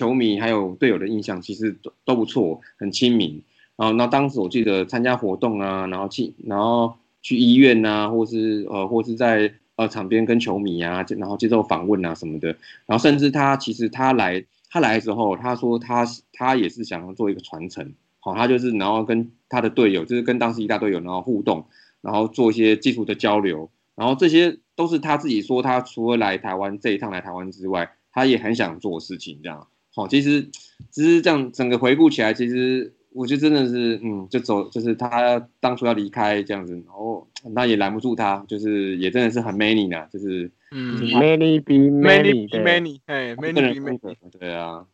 [0.00, 3.42] 球迷还有队友的印象其实都都不错，很亲民。
[3.76, 12.48] 然后那当时我记得参加活动啊，然后去然后去医院啊，或是呃或是在呃场边跟球迷啊，然后接受访问啊什么的。
[12.86, 21.66] 然后甚至他其实他来他来的时候，他说他他也是想要做一个传承，好，他就是然后跟他的队友，就是跟当时一大队友然后互动，
[22.00, 23.68] 然后做一些技术的交流。
[23.96, 29.66] 然后这些都是他自己说，他除了来台湾这一趟来台湾之外，他也很想做事情这样。
[29.94, 30.42] 好，其实
[30.90, 44.86] 只是这样整个回顾起来，其实我觉得真的是，嗯，就走，就是他当初要离开这样子，然后那也拦不住他，就是也真的是很 many 呢，就是嗯 many be，many many be 对 many，哎，many be many，格，对啊，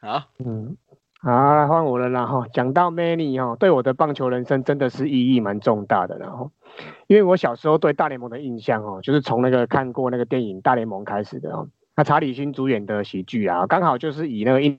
[0.00, 0.76] 好，嗯，
[1.20, 2.46] 好，来换我了啦哈。
[2.52, 6.50] 讲到 Many 哈，对我的棒球人生真的是意义蛮重大的然后，
[7.06, 11.68] 因为我小时候对大联盟的印象哦，就是从那个看过那个电影《大联盟》开始的哦。
[11.96, 14.78] 那查理勋主演的喜剧啊，刚好就是以那个印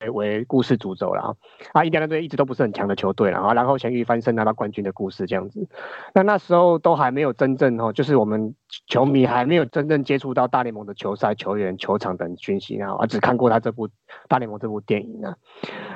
[0.00, 1.34] 为为故事主轴了啊。
[1.72, 5.66] 啊，印第安人队一直都不是很强的球队了啊，然后咸鱼翻身拿到冠军的故事这样子。
[6.12, 8.54] 那那时候都还没有真正哦，就是我们
[8.88, 13.88] 球迷还没有真正接触到大联盟的球赛、球员、球场等讯息啊，啊只看过他这部
[14.28, 15.34] 大联盟这部电影啊。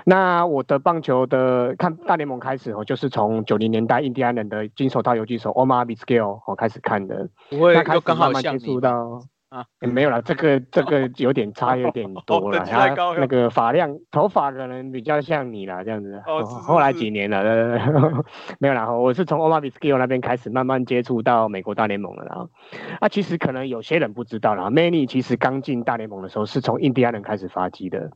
[0.05, 7.29] 那我的棒球的看大联盟开始哦，就是从九零年代印第安人的金手套游击手 Omar Vizquel 哦开始看的。
[7.51, 12.65] 不会那开刚好慢慢接触到啊也没有啦，这个这个 有点差，有点多了。
[13.19, 16.23] 那个发量、头发可能比较像你啦，这样子。
[16.27, 18.25] 哦后来几年了，对对对，
[18.61, 18.91] 没有啦。
[18.91, 22.47] 我是从 Omar Vizquel 那边开始慢慢接触到美国大联盟了啦。
[23.01, 28.11] 啊，其实可能有些人不知道啦，Manny 其实刚进大联盟的时候是从印第安人开始发迹的。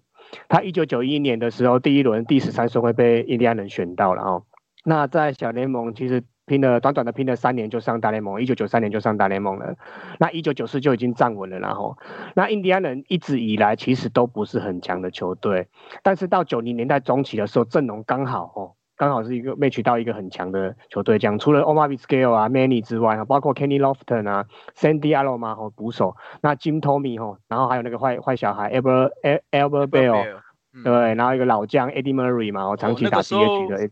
[0.48, 4.44] 他一九九一年的时候，第一轮第十三顺位被印第安人选到了哦。
[4.84, 9.74] 那在小联盟其实拼了短短的拼了三年就上大联盟，一九九三年就上大联盟了。
[10.18, 11.96] 那一九九四就已经站稳了，然后
[12.34, 15.68] 那印第安人一直以来其实都不是很强的球队，
[16.02, 18.72] 但是到九零年代中期的时候，阵容刚好哦。
[18.96, 24.44] 刚好是一个 match 到一个很强的球队，这样除了 Omar Vizquel 啊、Manny 之外，包括 Kenny Lofton 啊、
[24.76, 29.10] Sandy Alomar 和捕手，那 Jim Tomey 哦，然后还有那个坏坏小孩 Albert
[29.50, 30.38] Albert Bell，
[30.72, 33.82] 嗯，对，然后一个老将 Eddie Murray 嘛，哦，长期打那个时 DH 的，候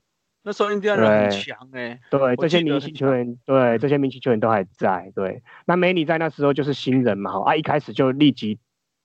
[0.45, 5.13] 那时候印第安人很强哎，对，这些明星球员，对这些明星球员都还在。
[5.15, 8.59] 对，那梅里在那时候就是新人嘛，哈啊，一开始就立即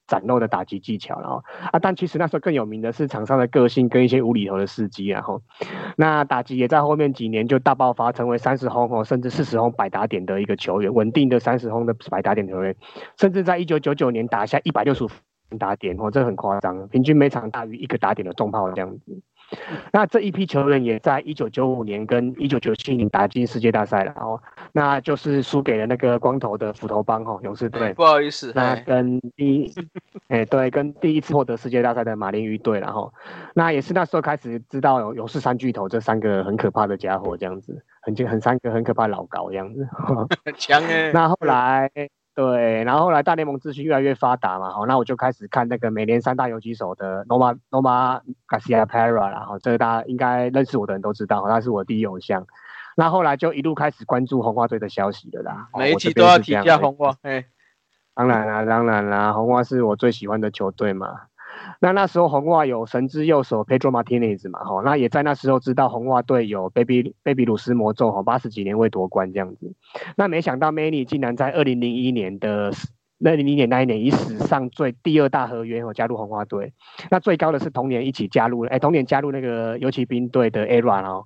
[0.07, 5.41] 展露的打击技巧，然后啊，但其实那时候更有名的是场上的个性跟一些无厘头的事迹，然后
[5.95, 12.75] 那打击也在后面几年就大爆发，成为三十轰哦，甚至四十轰百打点的一个球员，稳定的三十轰的百打点球员，
[13.19, 15.09] 甚至在一九九九年打下一百六十五
[15.59, 19.21] 打点哦，这很夸张，平均每场大于一个打点的重炮这样子。
[19.91, 24.41] 那这一批球员也在一九九五年跟一九九七年打进世界大赛了，哦，
[24.73, 27.93] 那就是输给了那个光头的斧头帮哦，勇士队。
[27.93, 29.73] 不好意思，那哎跟第一，
[30.27, 33.13] 哎、对，跟第一次获得世界大赛的马林鱼队，然后
[33.53, 39.87] 那也是那时候开始知道有勇士三巨头这三个很可怕的家伙，这样子，很很三个很可怕老高这样子。
[40.43, 41.89] 很强哎，那后来
[42.37, 52.45] 对，然后后来大联盟资讯越来越发达嘛，好，那我就开始看那个美联三大游击手的 Noma Noma Garcia Parra 然后这个大家应该认识我的人都知道，他是我第一偶像。
[52.95, 57.43] 那后来就一路开始关注红花队的消息了啦，哦每一我这边集都要提一下红花，哎，
[58.13, 61.21] 当然啦，当然啦，红花是我最喜欢的球队嘛。
[61.79, 69.73] 那那时候红袜有神之右手 Pedro Martinez 嘛，吼，那也在那时候知道红袜队有贝比贝比鲁斯魔咒，吼，八十几年未夺冠这样子。
[70.15, 72.71] 那没想到 Manny 竟然在二零零一年的
[73.25, 76.71] 二零零年那一年以史上最第二大合约哦加入红袜队，
[77.09, 81.25] 那最高的是同年一起加入，哎，同年加入那个游骑兵队的 Era 哦。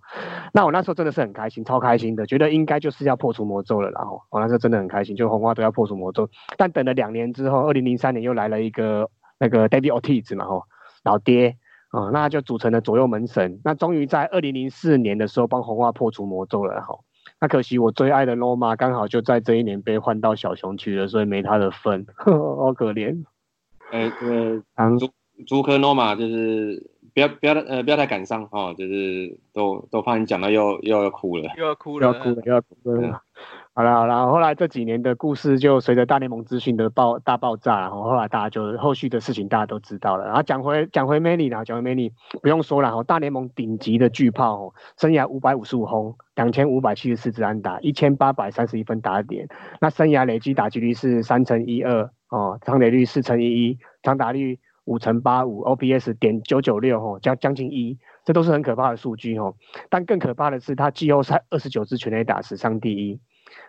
[0.53, 6.29] 那我那时候真的是很开心，超开心的，觉得应该就是要破除魔咒了，然后我那时候真的很开心，就红袜队要破除魔咒。
[6.57, 9.09] 但等了两年之后，二零零三年又来了一个
[9.41, 10.63] 那个 David Ortiz 嘛，吼，
[11.03, 11.57] 老爹。
[11.91, 13.59] 哦，那就组成了左右门神。
[13.65, 17.03] 那终于在二零零四年的时候帮红袜破除魔咒了，吼。
[17.41, 23.25] 那可惜我最爱的 Loma 刚好就在这一年被换到小熊去了，所以没他的份， 好可怜。
[23.91, 25.09] 呃，这个当朱
[25.45, 31.49] 朱科诺玛就是不要不要呃不要太感伤哦，就是都都怕你讲到又又要哭了。
[31.57, 33.21] 又要哭了，又要哭了，又要哭了。
[33.81, 40.25] 好了好了，后来这几年的故事就随着大联盟资讯的爆大爆炸，然后后来大家就后续的事情大家都知道了。
[40.27, 42.11] 然后讲回讲回 Many 啦，讲回 Many
[42.43, 49.47] 不用说了，哦，大联盟顶级的巨炮哦，生涯五百五十五轰，两千五百七十四支安打，一千八百三十一分打点，
[49.79, 59.55] 那生涯累积打击率是三乘一二哦，长垒率四乘一一，长打率五乘八五，OPS 点九九六哦，将将近一，这都是很可怕的数据哦。
[59.89, 63.19] 但更可怕的是，他季后赛二十九支全垒打史上第一。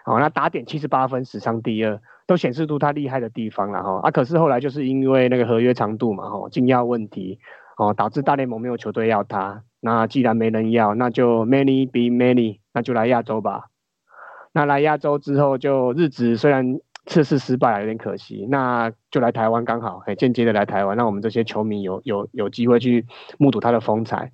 [0.04, 4.00] 好、那打点七十八分，史上第二，都显示出他厉害的地方了哈。
[4.02, 7.38] 啊，可是后来就是因为那个合约长度嘛，哈，禁药问题，
[7.76, 9.62] 哦，导致大联盟没有球队要他。
[9.80, 13.66] 那既然没人要，那就 many be many，那就来亚洲吧。
[14.52, 23.06] 那来亚洲之后，就日子虽然次次失败，有点可惜，那就来台湾刚好，很间接的来台湾，让我们这些球迷有有有机会去
[23.38, 24.30] 目睹他的风采。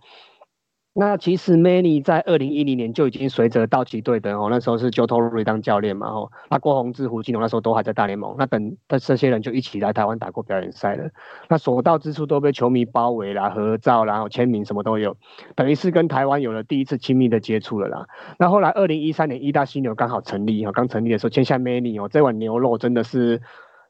[1.00, 11.08] 那其实 Many 在二零一零年就已经随着道奇队的哦，那时候是 Joe Torre 当教练嘛哦，那郭宏志、胡金龙那时候都还在大联盟，那等那这些人就一起来台湾打过表演赛了。
[11.48, 15.16] 那所到之处都被球迷包围啦、合照、然后签名什么都有，
[15.54, 18.08] 等于是跟台湾有了第一次亲密的接触了啦。
[18.36, 23.40] 那后来二零一三年一大犀牛刚好成立哦，刚成立的时候签下 Many 哦，这碗牛肉真的是。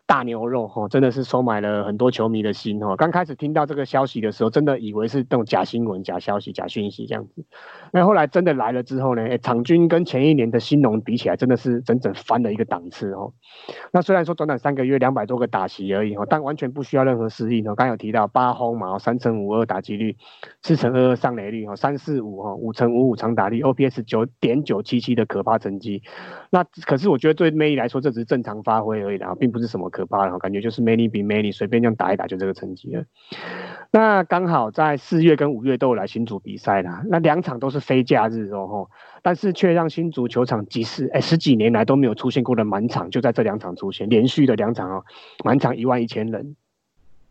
[0.08, 2.96] 大牛肉哈，真的是收买了很多球迷的心哦。
[2.96, 7.44] 刚开始听到这个消息的时候，真的以为是那种假新闻、假消息、假讯息这样子。
[7.92, 13.32] 那后来真的来了之后呢，场均跟前一年的新农比起来，真的是整整翻了一个档次哦。
[13.92, 17.74] 那虽然说短短三个月两百多个打席而已哦，但完全不需要任何适应哦。
[17.74, 20.16] 刚有提到八轰嘛，三乘五二打击率，
[20.62, 26.02] 四乘二二上垒率哦，三四五哈，五乘五五长打率，OPS 九点九七七的可怕成绩。
[26.50, 29.88] 那可是我觉得对 May 来说，这只是正常发挥而已啦，并不是什么。
[29.90, 33.04] 可怕了，感觉就是 many 比 many，随便这样打一打就这个成绩了。
[33.90, 38.90] 那刚好在四月跟五月都有来新竹比赛啦，那两场都是非假日哦吼，
[39.22, 45.04] 但是却让新竹球场几十哎十几年来都没有出现过的满场，就在这两场出现，连续的两场哦，
[45.42, 46.54] 满场一万一千人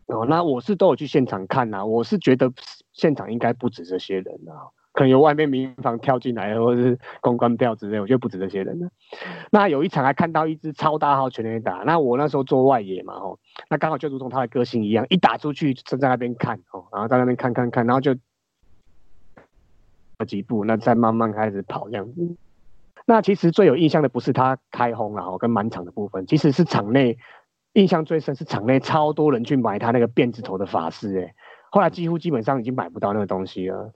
[0.06, 0.26] 哦。
[0.28, 2.52] 那我是都有去现场看啦，我是觉得
[2.92, 4.74] 现场应该不止这些人啊。
[4.98, 8.88] 可能有外面民房跳进来，或者是公关票之类，我觉得不止这些人呢。
[9.52, 13.38] 那有一场还看到一支超大号全垒打，那我那时候做外野嘛，吼，
[13.70, 18.12] 那刚好就如同他的个性一样，一打出去就在那边看，哦，然后在那边看看看，然后就
[20.26, 22.36] 几步，那再慢慢开始跑这样子。
[23.06, 27.16] 那其实最有印象的不是他开轰了，哦，跟满场的部分，其实是场内
[27.74, 31.32] 印象最深是场内超多人去买他那个辫子头的法师，哎，
[31.70, 33.92] 后来几乎基本上已经买不到那个东西了。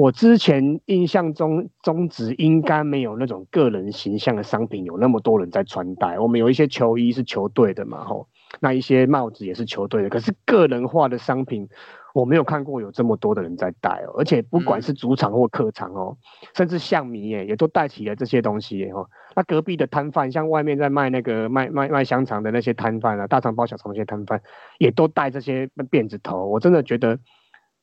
[0.00, 6.18] 我之前印象中，中职应该没有那种个人形象的商品有那么多人在穿戴。
[6.18, 8.26] 我们有一些球衣是球队的嘛，吼，
[8.60, 10.08] 那一些帽子也是球队的。
[10.08, 11.68] 可是个人化的商品，
[12.14, 14.14] 我没有看过有这么多的人在戴哦。
[14.16, 16.16] 而且不管是主场或客场哦，
[16.56, 19.06] 甚至象迷耶也都戴起了这些东西耶，吼。
[19.36, 24.40] 那隔壁的摊贩，像外面在卖那个卖卖卖香肠的那些摊贩啊，大肠包小肠那些摊贩，
[24.78, 26.46] 也都戴这些辫子头。
[26.46, 27.18] 我真的觉得。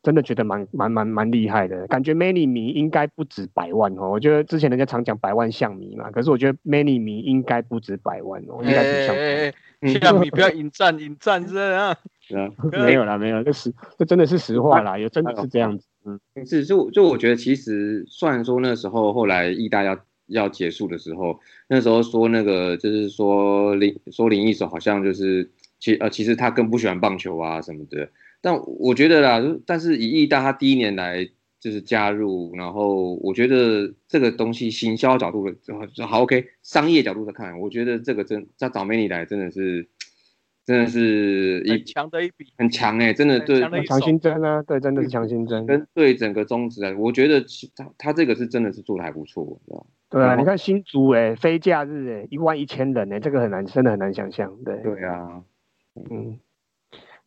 [0.07, 4.09] 真的觉得蛮蛮蛮蛮厉害的，感觉 Many 迷应该不止百万哦。
[4.09, 11.89] 我觉得之前人家常讲百万象迷嘛，可是我觉得 Many 迷应该不止百万哦，应该是象象迷不要引战引战这样。
[11.89, 11.97] 啊，
[12.71, 15.85] 没有啦，没有，这是这真的是实话啦，有真的是这样子。
[16.05, 21.37] 嗯，是就就我觉得其实虽然说那时候后来意大要要结束的时候，
[21.67, 28.07] 那时候说那个就是说林说林一手好像就是其呃其实他更不喜欢棒球啊什么的。
[28.41, 31.27] 但我觉得啦，但是以易大他第一年来
[31.59, 39.89] 就是加入，然后我觉得这个东西行销角度的好 OK，商业角度的看，我觉得这个真他找美女来真的是
[40.65, 47.43] 真的是很强的一笔，很强哎，真的对强心针啊，对，真的是强心针，跟对整个宗旨啊，我觉得
[47.75, 54.77] 他他这个是真的是做的还不错，知道对啊，你看新竹哎，非假日哎，一万一千人哎，这个很难，真的很难想象，对。
[54.83, 55.41] 对啊，
[56.11, 56.39] 嗯。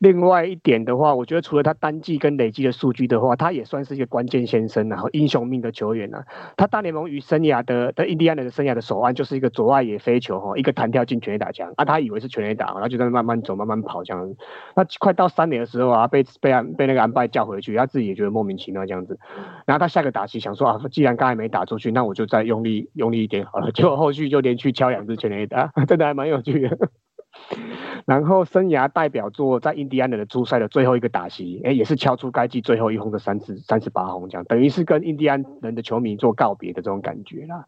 [0.01, 6.25] 另外一点的话，我觉得除了他单季跟累计的数据的话，他也算是一个关键先生，然后英雄命的球员啊。
[6.57, 14.35] 他大联盟与生涯的的印第安人的生涯的首案就是一个左外野飞球哈，一个弹跳进全垒打墙啊，他以为是全垒打，然后就在那慢慢走，慢慢跑这样子。
[14.75, 19.19] 那快到三垒的时候啊，被被安被那个安拜叫回去，他自己也觉得莫名其妙这样子。
[19.67, 23.71] 然后他下个打击想说啊，既然刚才没打出去，那我就再用力用力一点好了。
[23.73, 26.79] 结果后续就连续敲两支全垒打， 真的还蛮有趣的。
[28.07, 37.67] 然后生涯代表作在印第安人的初赛的最后一个打席，哎，也是敲出该季最后一轰的三次三十八轰，这样等于是跟印第安人的球迷做告别的这种感觉啦。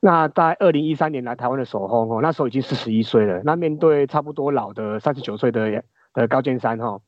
[0.00, 3.42] 那在二零一三年来台湾的首轰哦，那时候已经四十一岁了。
[3.44, 5.84] 那面对差不多老的三十九岁的
[6.14, 7.00] 的高建山哈，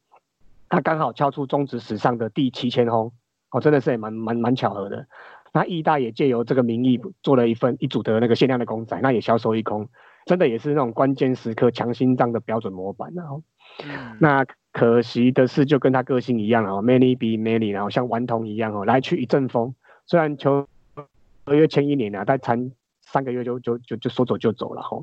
[0.68, 3.12] 他刚好敲出中职史上的第七千轰，
[3.50, 5.06] 哦，真的是也蛮蛮蛮巧合的。
[5.52, 9.88] 那义大也借由这个名义做了一份一组的那个限量的公仔，那也销售一空。
[10.26, 13.42] 真的也是那种关键时刻强心脏的标准模板，然后，
[14.18, 19.74] 那可惜的是，就跟他个性一样啊，many be many，然后像顽童一样哦，来去一阵风，
[20.06, 20.66] 虽然球
[21.44, 22.72] 合约签一年啊，但参。
[23.12, 24.96] 三个月就就就就说走就走了哈，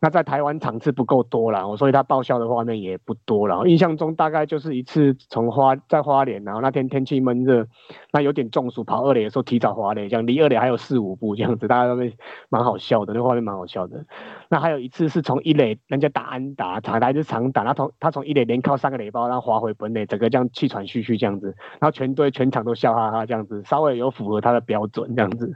[0.00, 3.66] 那在台湾场次不够多了，所以他报销的画面也不多了。
[3.66, 7.66] 印象中大概就是一次从花在花莲，然后那天天气闷热，
[8.12, 12.16] 那有点中暑，跑二垒的时候提早滑垒，这样离二垒还有四五步这样子，大家都会
[12.48, 14.06] 蛮好笑的，那画面蛮好笑的。
[14.48, 21.48] 那还有一次是从一垒人家打安打，场台是长打，他从他从一垒连靠三个垒包，然后滑回本垒，整个这样气喘吁吁这样子，
[21.80, 25.52] 然后全队全场都笑哈哈这样子，稍微有符合他的标准这样子。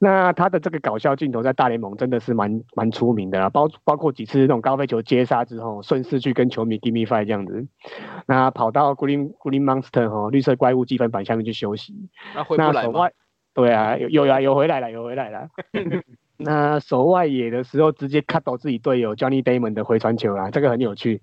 [0.00, 7.66] 那他的这个搞笑镜头在大联盟真的是蛮蛮出名的啦，包包括几次那种高飞球接杀之后，顺势去跟球迷 give me five 这样子，
[8.26, 11.94] 那跑到 Green Green Monster 哈绿色怪物积分板下面去休息。
[12.34, 13.10] 那回不来吗？
[13.54, 15.48] 对啊，有有啊，有回来了，有回来了。
[16.40, 21.20] 那守外野的时候，直接 cut 到自己队友 Johnny Damon 的回传球啦，这个很有趣。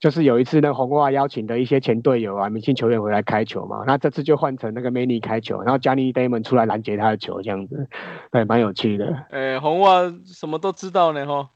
[0.00, 7.88] 就是有一次那红袜邀请的一些前队友啊、明星球员回来开球嘛，那这次就换成那个 Manny 开球，然后 Johnny Damon 出来拦截他的球，这样子，
[8.32, 9.26] 对，蛮有趣的。
[9.30, 11.48] 哎，红袜什么都知道呢吼。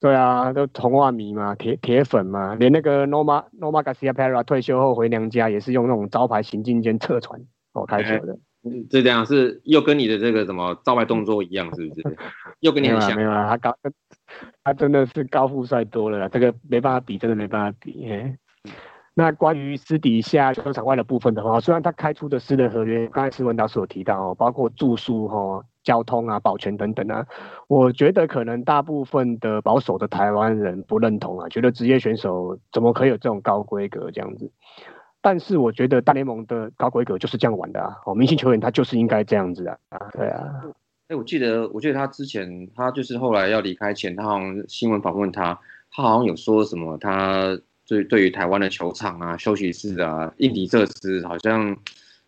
[0.00, 7.38] 对啊，都红袜迷嘛，铁铁粉嘛，连那个 Norma Norma Garcia Parra 退休后回娘家，也是用那种招牌行进间侧传
[7.74, 8.32] 哦开球的。
[8.32, 8.40] 嗯
[8.90, 12.16] 这这样是又跟你的这个什么招牌动作一样，是不是？
[12.60, 13.40] 又跟你很像没有啦没。
[13.40, 13.76] 有啦，他高，
[14.62, 18.06] 他真的是高富帅多了啦，这个没办法比，真的没办法比。
[18.06, 18.36] 嘿
[19.14, 27.26] 那关于私底下球场外的部分的话，虽然他开出的私人合约，刚才施文导是有提到哦，包括住宿哦、交通啊、保全等等啊，
[27.66, 34.50] 我觉得可能大部分的保守的台湾人不认同啊，觉得职业选手怎么可以有这种高规格这样子。
[35.20, 40.64] 但是我觉得大联盟的高规格就是这样玩的啊，哦，明星球员他就是应该这样子啊，啊，对啊，
[41.08, 45.58] 哎，我记得，我记得他之前，他就是后来要离开前，他好像新闻访问他，
[45.90, 51.76] 他好像有说什么，他对对于台湾的球场啊、休息室啊、硬体设施，好像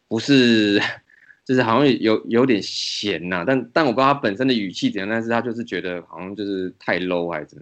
[0.09, 0.81] 不是，
[1.47, 7.57] 就是好像有有点闲呐、但但我不知道他本身的语气怎样，但是他就是觉得好像就是太 low 还是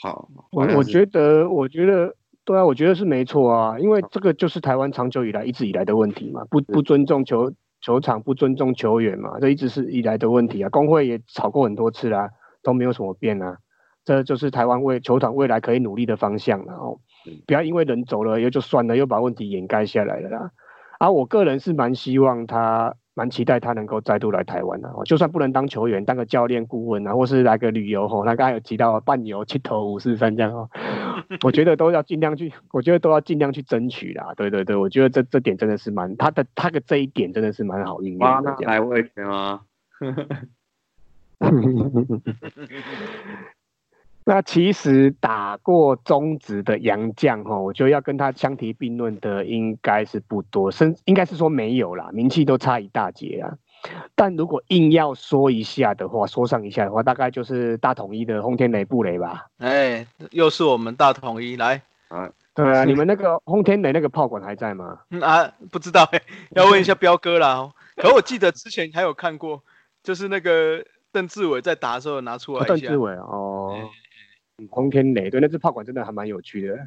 [0.00, 2.14] 好，我我觉得，我觉得，
[2.44, 10.68] 对啊，我觉得是没错啊，因为这个就是台湾长久以来一直以来的问题嘛，不不尊重球球场，不尊重球员嘛，这一直是以来的问题啊。
[10.68, 12.30] 工会也吵过很多次啦，
[12.62, 13.56] 都没有什么变啊。
[14.04, 20.50] 这就是台湾为球团未来可以努力的方向了哦嗯，不要因为人走了又就算了，又把问题掩盖下来了啦。
[20.98, 30.68] 啊，我个人是蛮希望他，蛮期待他能够再度来台湾的、哦，就算不能当球员，当个教练顾问啊，或是来个旅游吼、他刚才有提到半游、七头五四三这样哦，
[31.42, 34.32] 我觉得都要尽量去，我觉得都要尽量去争取啦。
[34.36, 38.42] 对对对，我觉得这这点真的是蛮他的他的这一点真的是蛮好运的这样。
[38.44, 39.62] 那来我也觉吗？
[44.26, 53.58] 那其实打过中职的洋将哈，我觉得要跟他相提并论的应该是不多，甚应该是说没有啦，名气都差一大截啊。
[54.14, 59.46] 但如果硬要说一下的话，说上一下的话，大概就是大统一的轰天雷布雷吧。
[59.58, 65.00] 哎，又是我们大统一来啊对啊，你们那个轰天雷那个炮管还在吗？
[65.10, 67.72] 嗯啊，不知道哎，要问一下彪哥啦哦。
[67.96, 69.62] 可我记得之前还有看过，
[70.02, 72.96] 就是那个邓志伟在打的时候拿出来一下哦邓志。
[72.96, 73.90] 伟哦，
[74.70, 76.78] 轰天雷，对，那只炮管真的还蛮有趣的。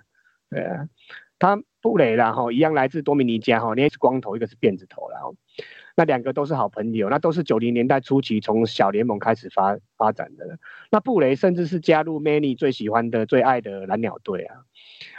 [0.50, 0.88] 对啊，
[1.38, 5.20] 他布雷啦哈，一样来自多米尼加哈，一个是光头，一个是辫子头啦。
[5.98, 10.60] 那两个都是好朋友，那都是九零年代初期从小联盟开始发发展的。
[10.92, 14.58] 那布雷甚至是加入 Many 最喜欢的、最爱的蓝鸟队啊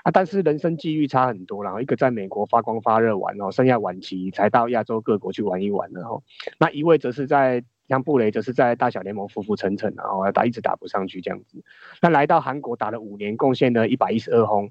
[0.05, 0.13] 啊！
[0.13, 6.23] 但是人生际遇差很多，然后一个在美国发光发热玩哦，剩下晚期才到亚洲各国去玩一玩然后
[6.61, 11.65] 那一位则是在像布雷则是在大小联盟浮浮沉沉，然后打一直打不上去这样子。
[12.01, 14.71] 那来到韩国打了五年，贡献了一百一十二轰。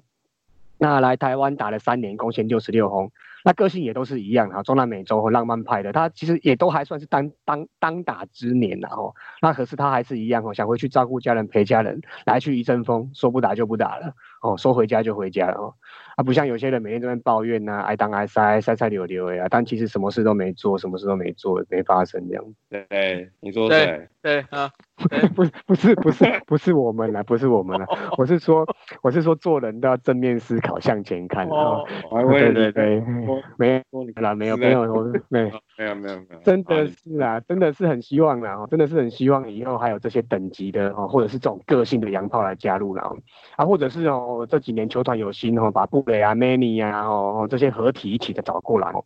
[0.78, 3.12] 那来台湾打了三年，贡献六十六轰。
[3.44, 14.12] 那个性也都是一样哈，中南美洲和浪漫派的，他其实也都还算是当当当打之年然后，那可是他还是一样哦，想回去照顾家人，陪家人，来去一阵风，说不打就不打了
[14.42, 15.74] 哦，说回家就回家了哦，
[16.16, 22.44] 啊，不像有些人每天在那抱怨呐、爱当爱塞，塞塞溜溜呀，但其实什么事都没做，什么事都没做，没发生这样。
[22.68, 24.70] 对，你说对对，啊，
[25.34, 27.86] 不是不是不是不是我们啦，不是我们啦，
[28.18, 28.66] 我是说
[29.02, 31.82] 我是说做人都要正面思考，向前看啊。
[32.10, 35.50] 哦，对对对我，没有说你啦，没有是没有，我 没有。
[35.78, 43.16] 没有没有没有，真的是啦，真的是很希望啦，哦真的是很希望以后还有这些等级的哦，或者是这种个性的洋炮来加入啦，哦
[43.56, 49.04] 啊，或者是哦这几年球团有心哦，把布雷啊、Many 啊哦哦这些合体一起的找过来哦，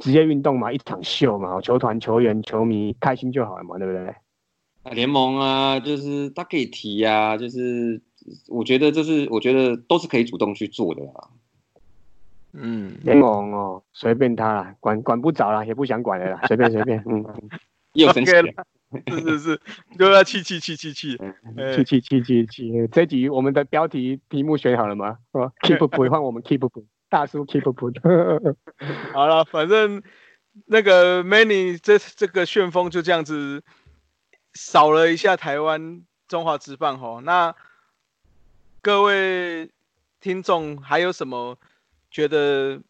[0.00, 4.06] 职业运动嘛，一场秀嘛，哦球团、球员、球迷开心就好了嘛，对不对？
[4.82, 8.02] 啊联盟啊，就是他可以提呀、就是
[8.48, 11.30] 我觉得这是我觉得都是可以主动去做的啦。
[12.52, 17.24] 嗯，联盟哦，随便他啦，管管不着啦，也不想管了啦， 随便随便，嗯，
[17.94, 18.66] 又生气 OK 了
[19.08, 19.60] 是是是，
[19.98, 21.18] 就要气气气气气，
[21.56, 25.16] 哎气气气气气，这集我们的标题题目选好了吗？
[25.32, 26.78] 哦，keep up 换我们 keep up，
[27.08, 27.80] 大叔 keep up。
[29.14, 30.02] 好了，反正
[30.66, 33.62] 那个 Many 这这个旋风就这样子
[34.52, 37.22] 扫了一下台湾中华职棒吼。
[37.22, 37.54] 那
[38.82, 39.70] 各位
[40.20, 41.56] 听众还有什么
[42.12, 42.82] 觉得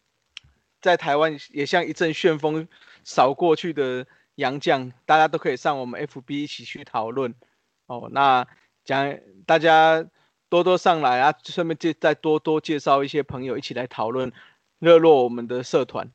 [0.81, 2.67] 在台湾也像一阵旋风
[3.03, 4.05] 扫过去的
[4.35, 7.33] 洋将，大家都可以上我们 FB 一起去讨论
[7.87, 8.09] 哦。
[8.11, 8.45] 那
[8.83, 10.05] 讲大家
[10.49, 14.33] 多多上来啊，顺便介再多多介绍一些朋友一起来讨论，
[14.77, 16.11] 热络我们的社团。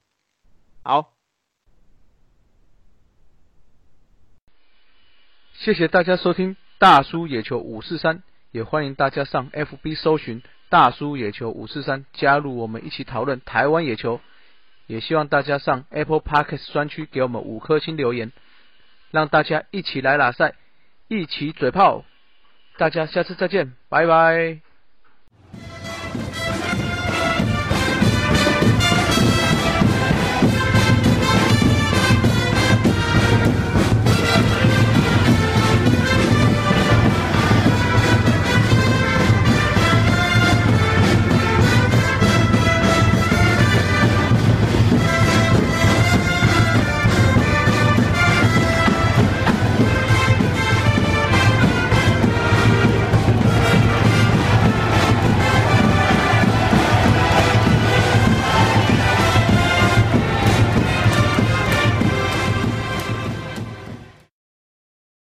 [0.83, 1.15] 好，
[5.55, 14.21] 谢谢大家收听大叔野球五四三，也欢迎大家上 FB 搜寻大叔野球五四三，加入我们一起讨论台湾野球。
[14.87, 18.33] 也希望大家上 Apple Podcast 专区给我们五颗星留言，
[19.11, 20.55] 让大家一起来拉赛，
[21.09, 22.05] 一起嘴炮。
[22.79, 24.68] 大家下次再见，拜拜。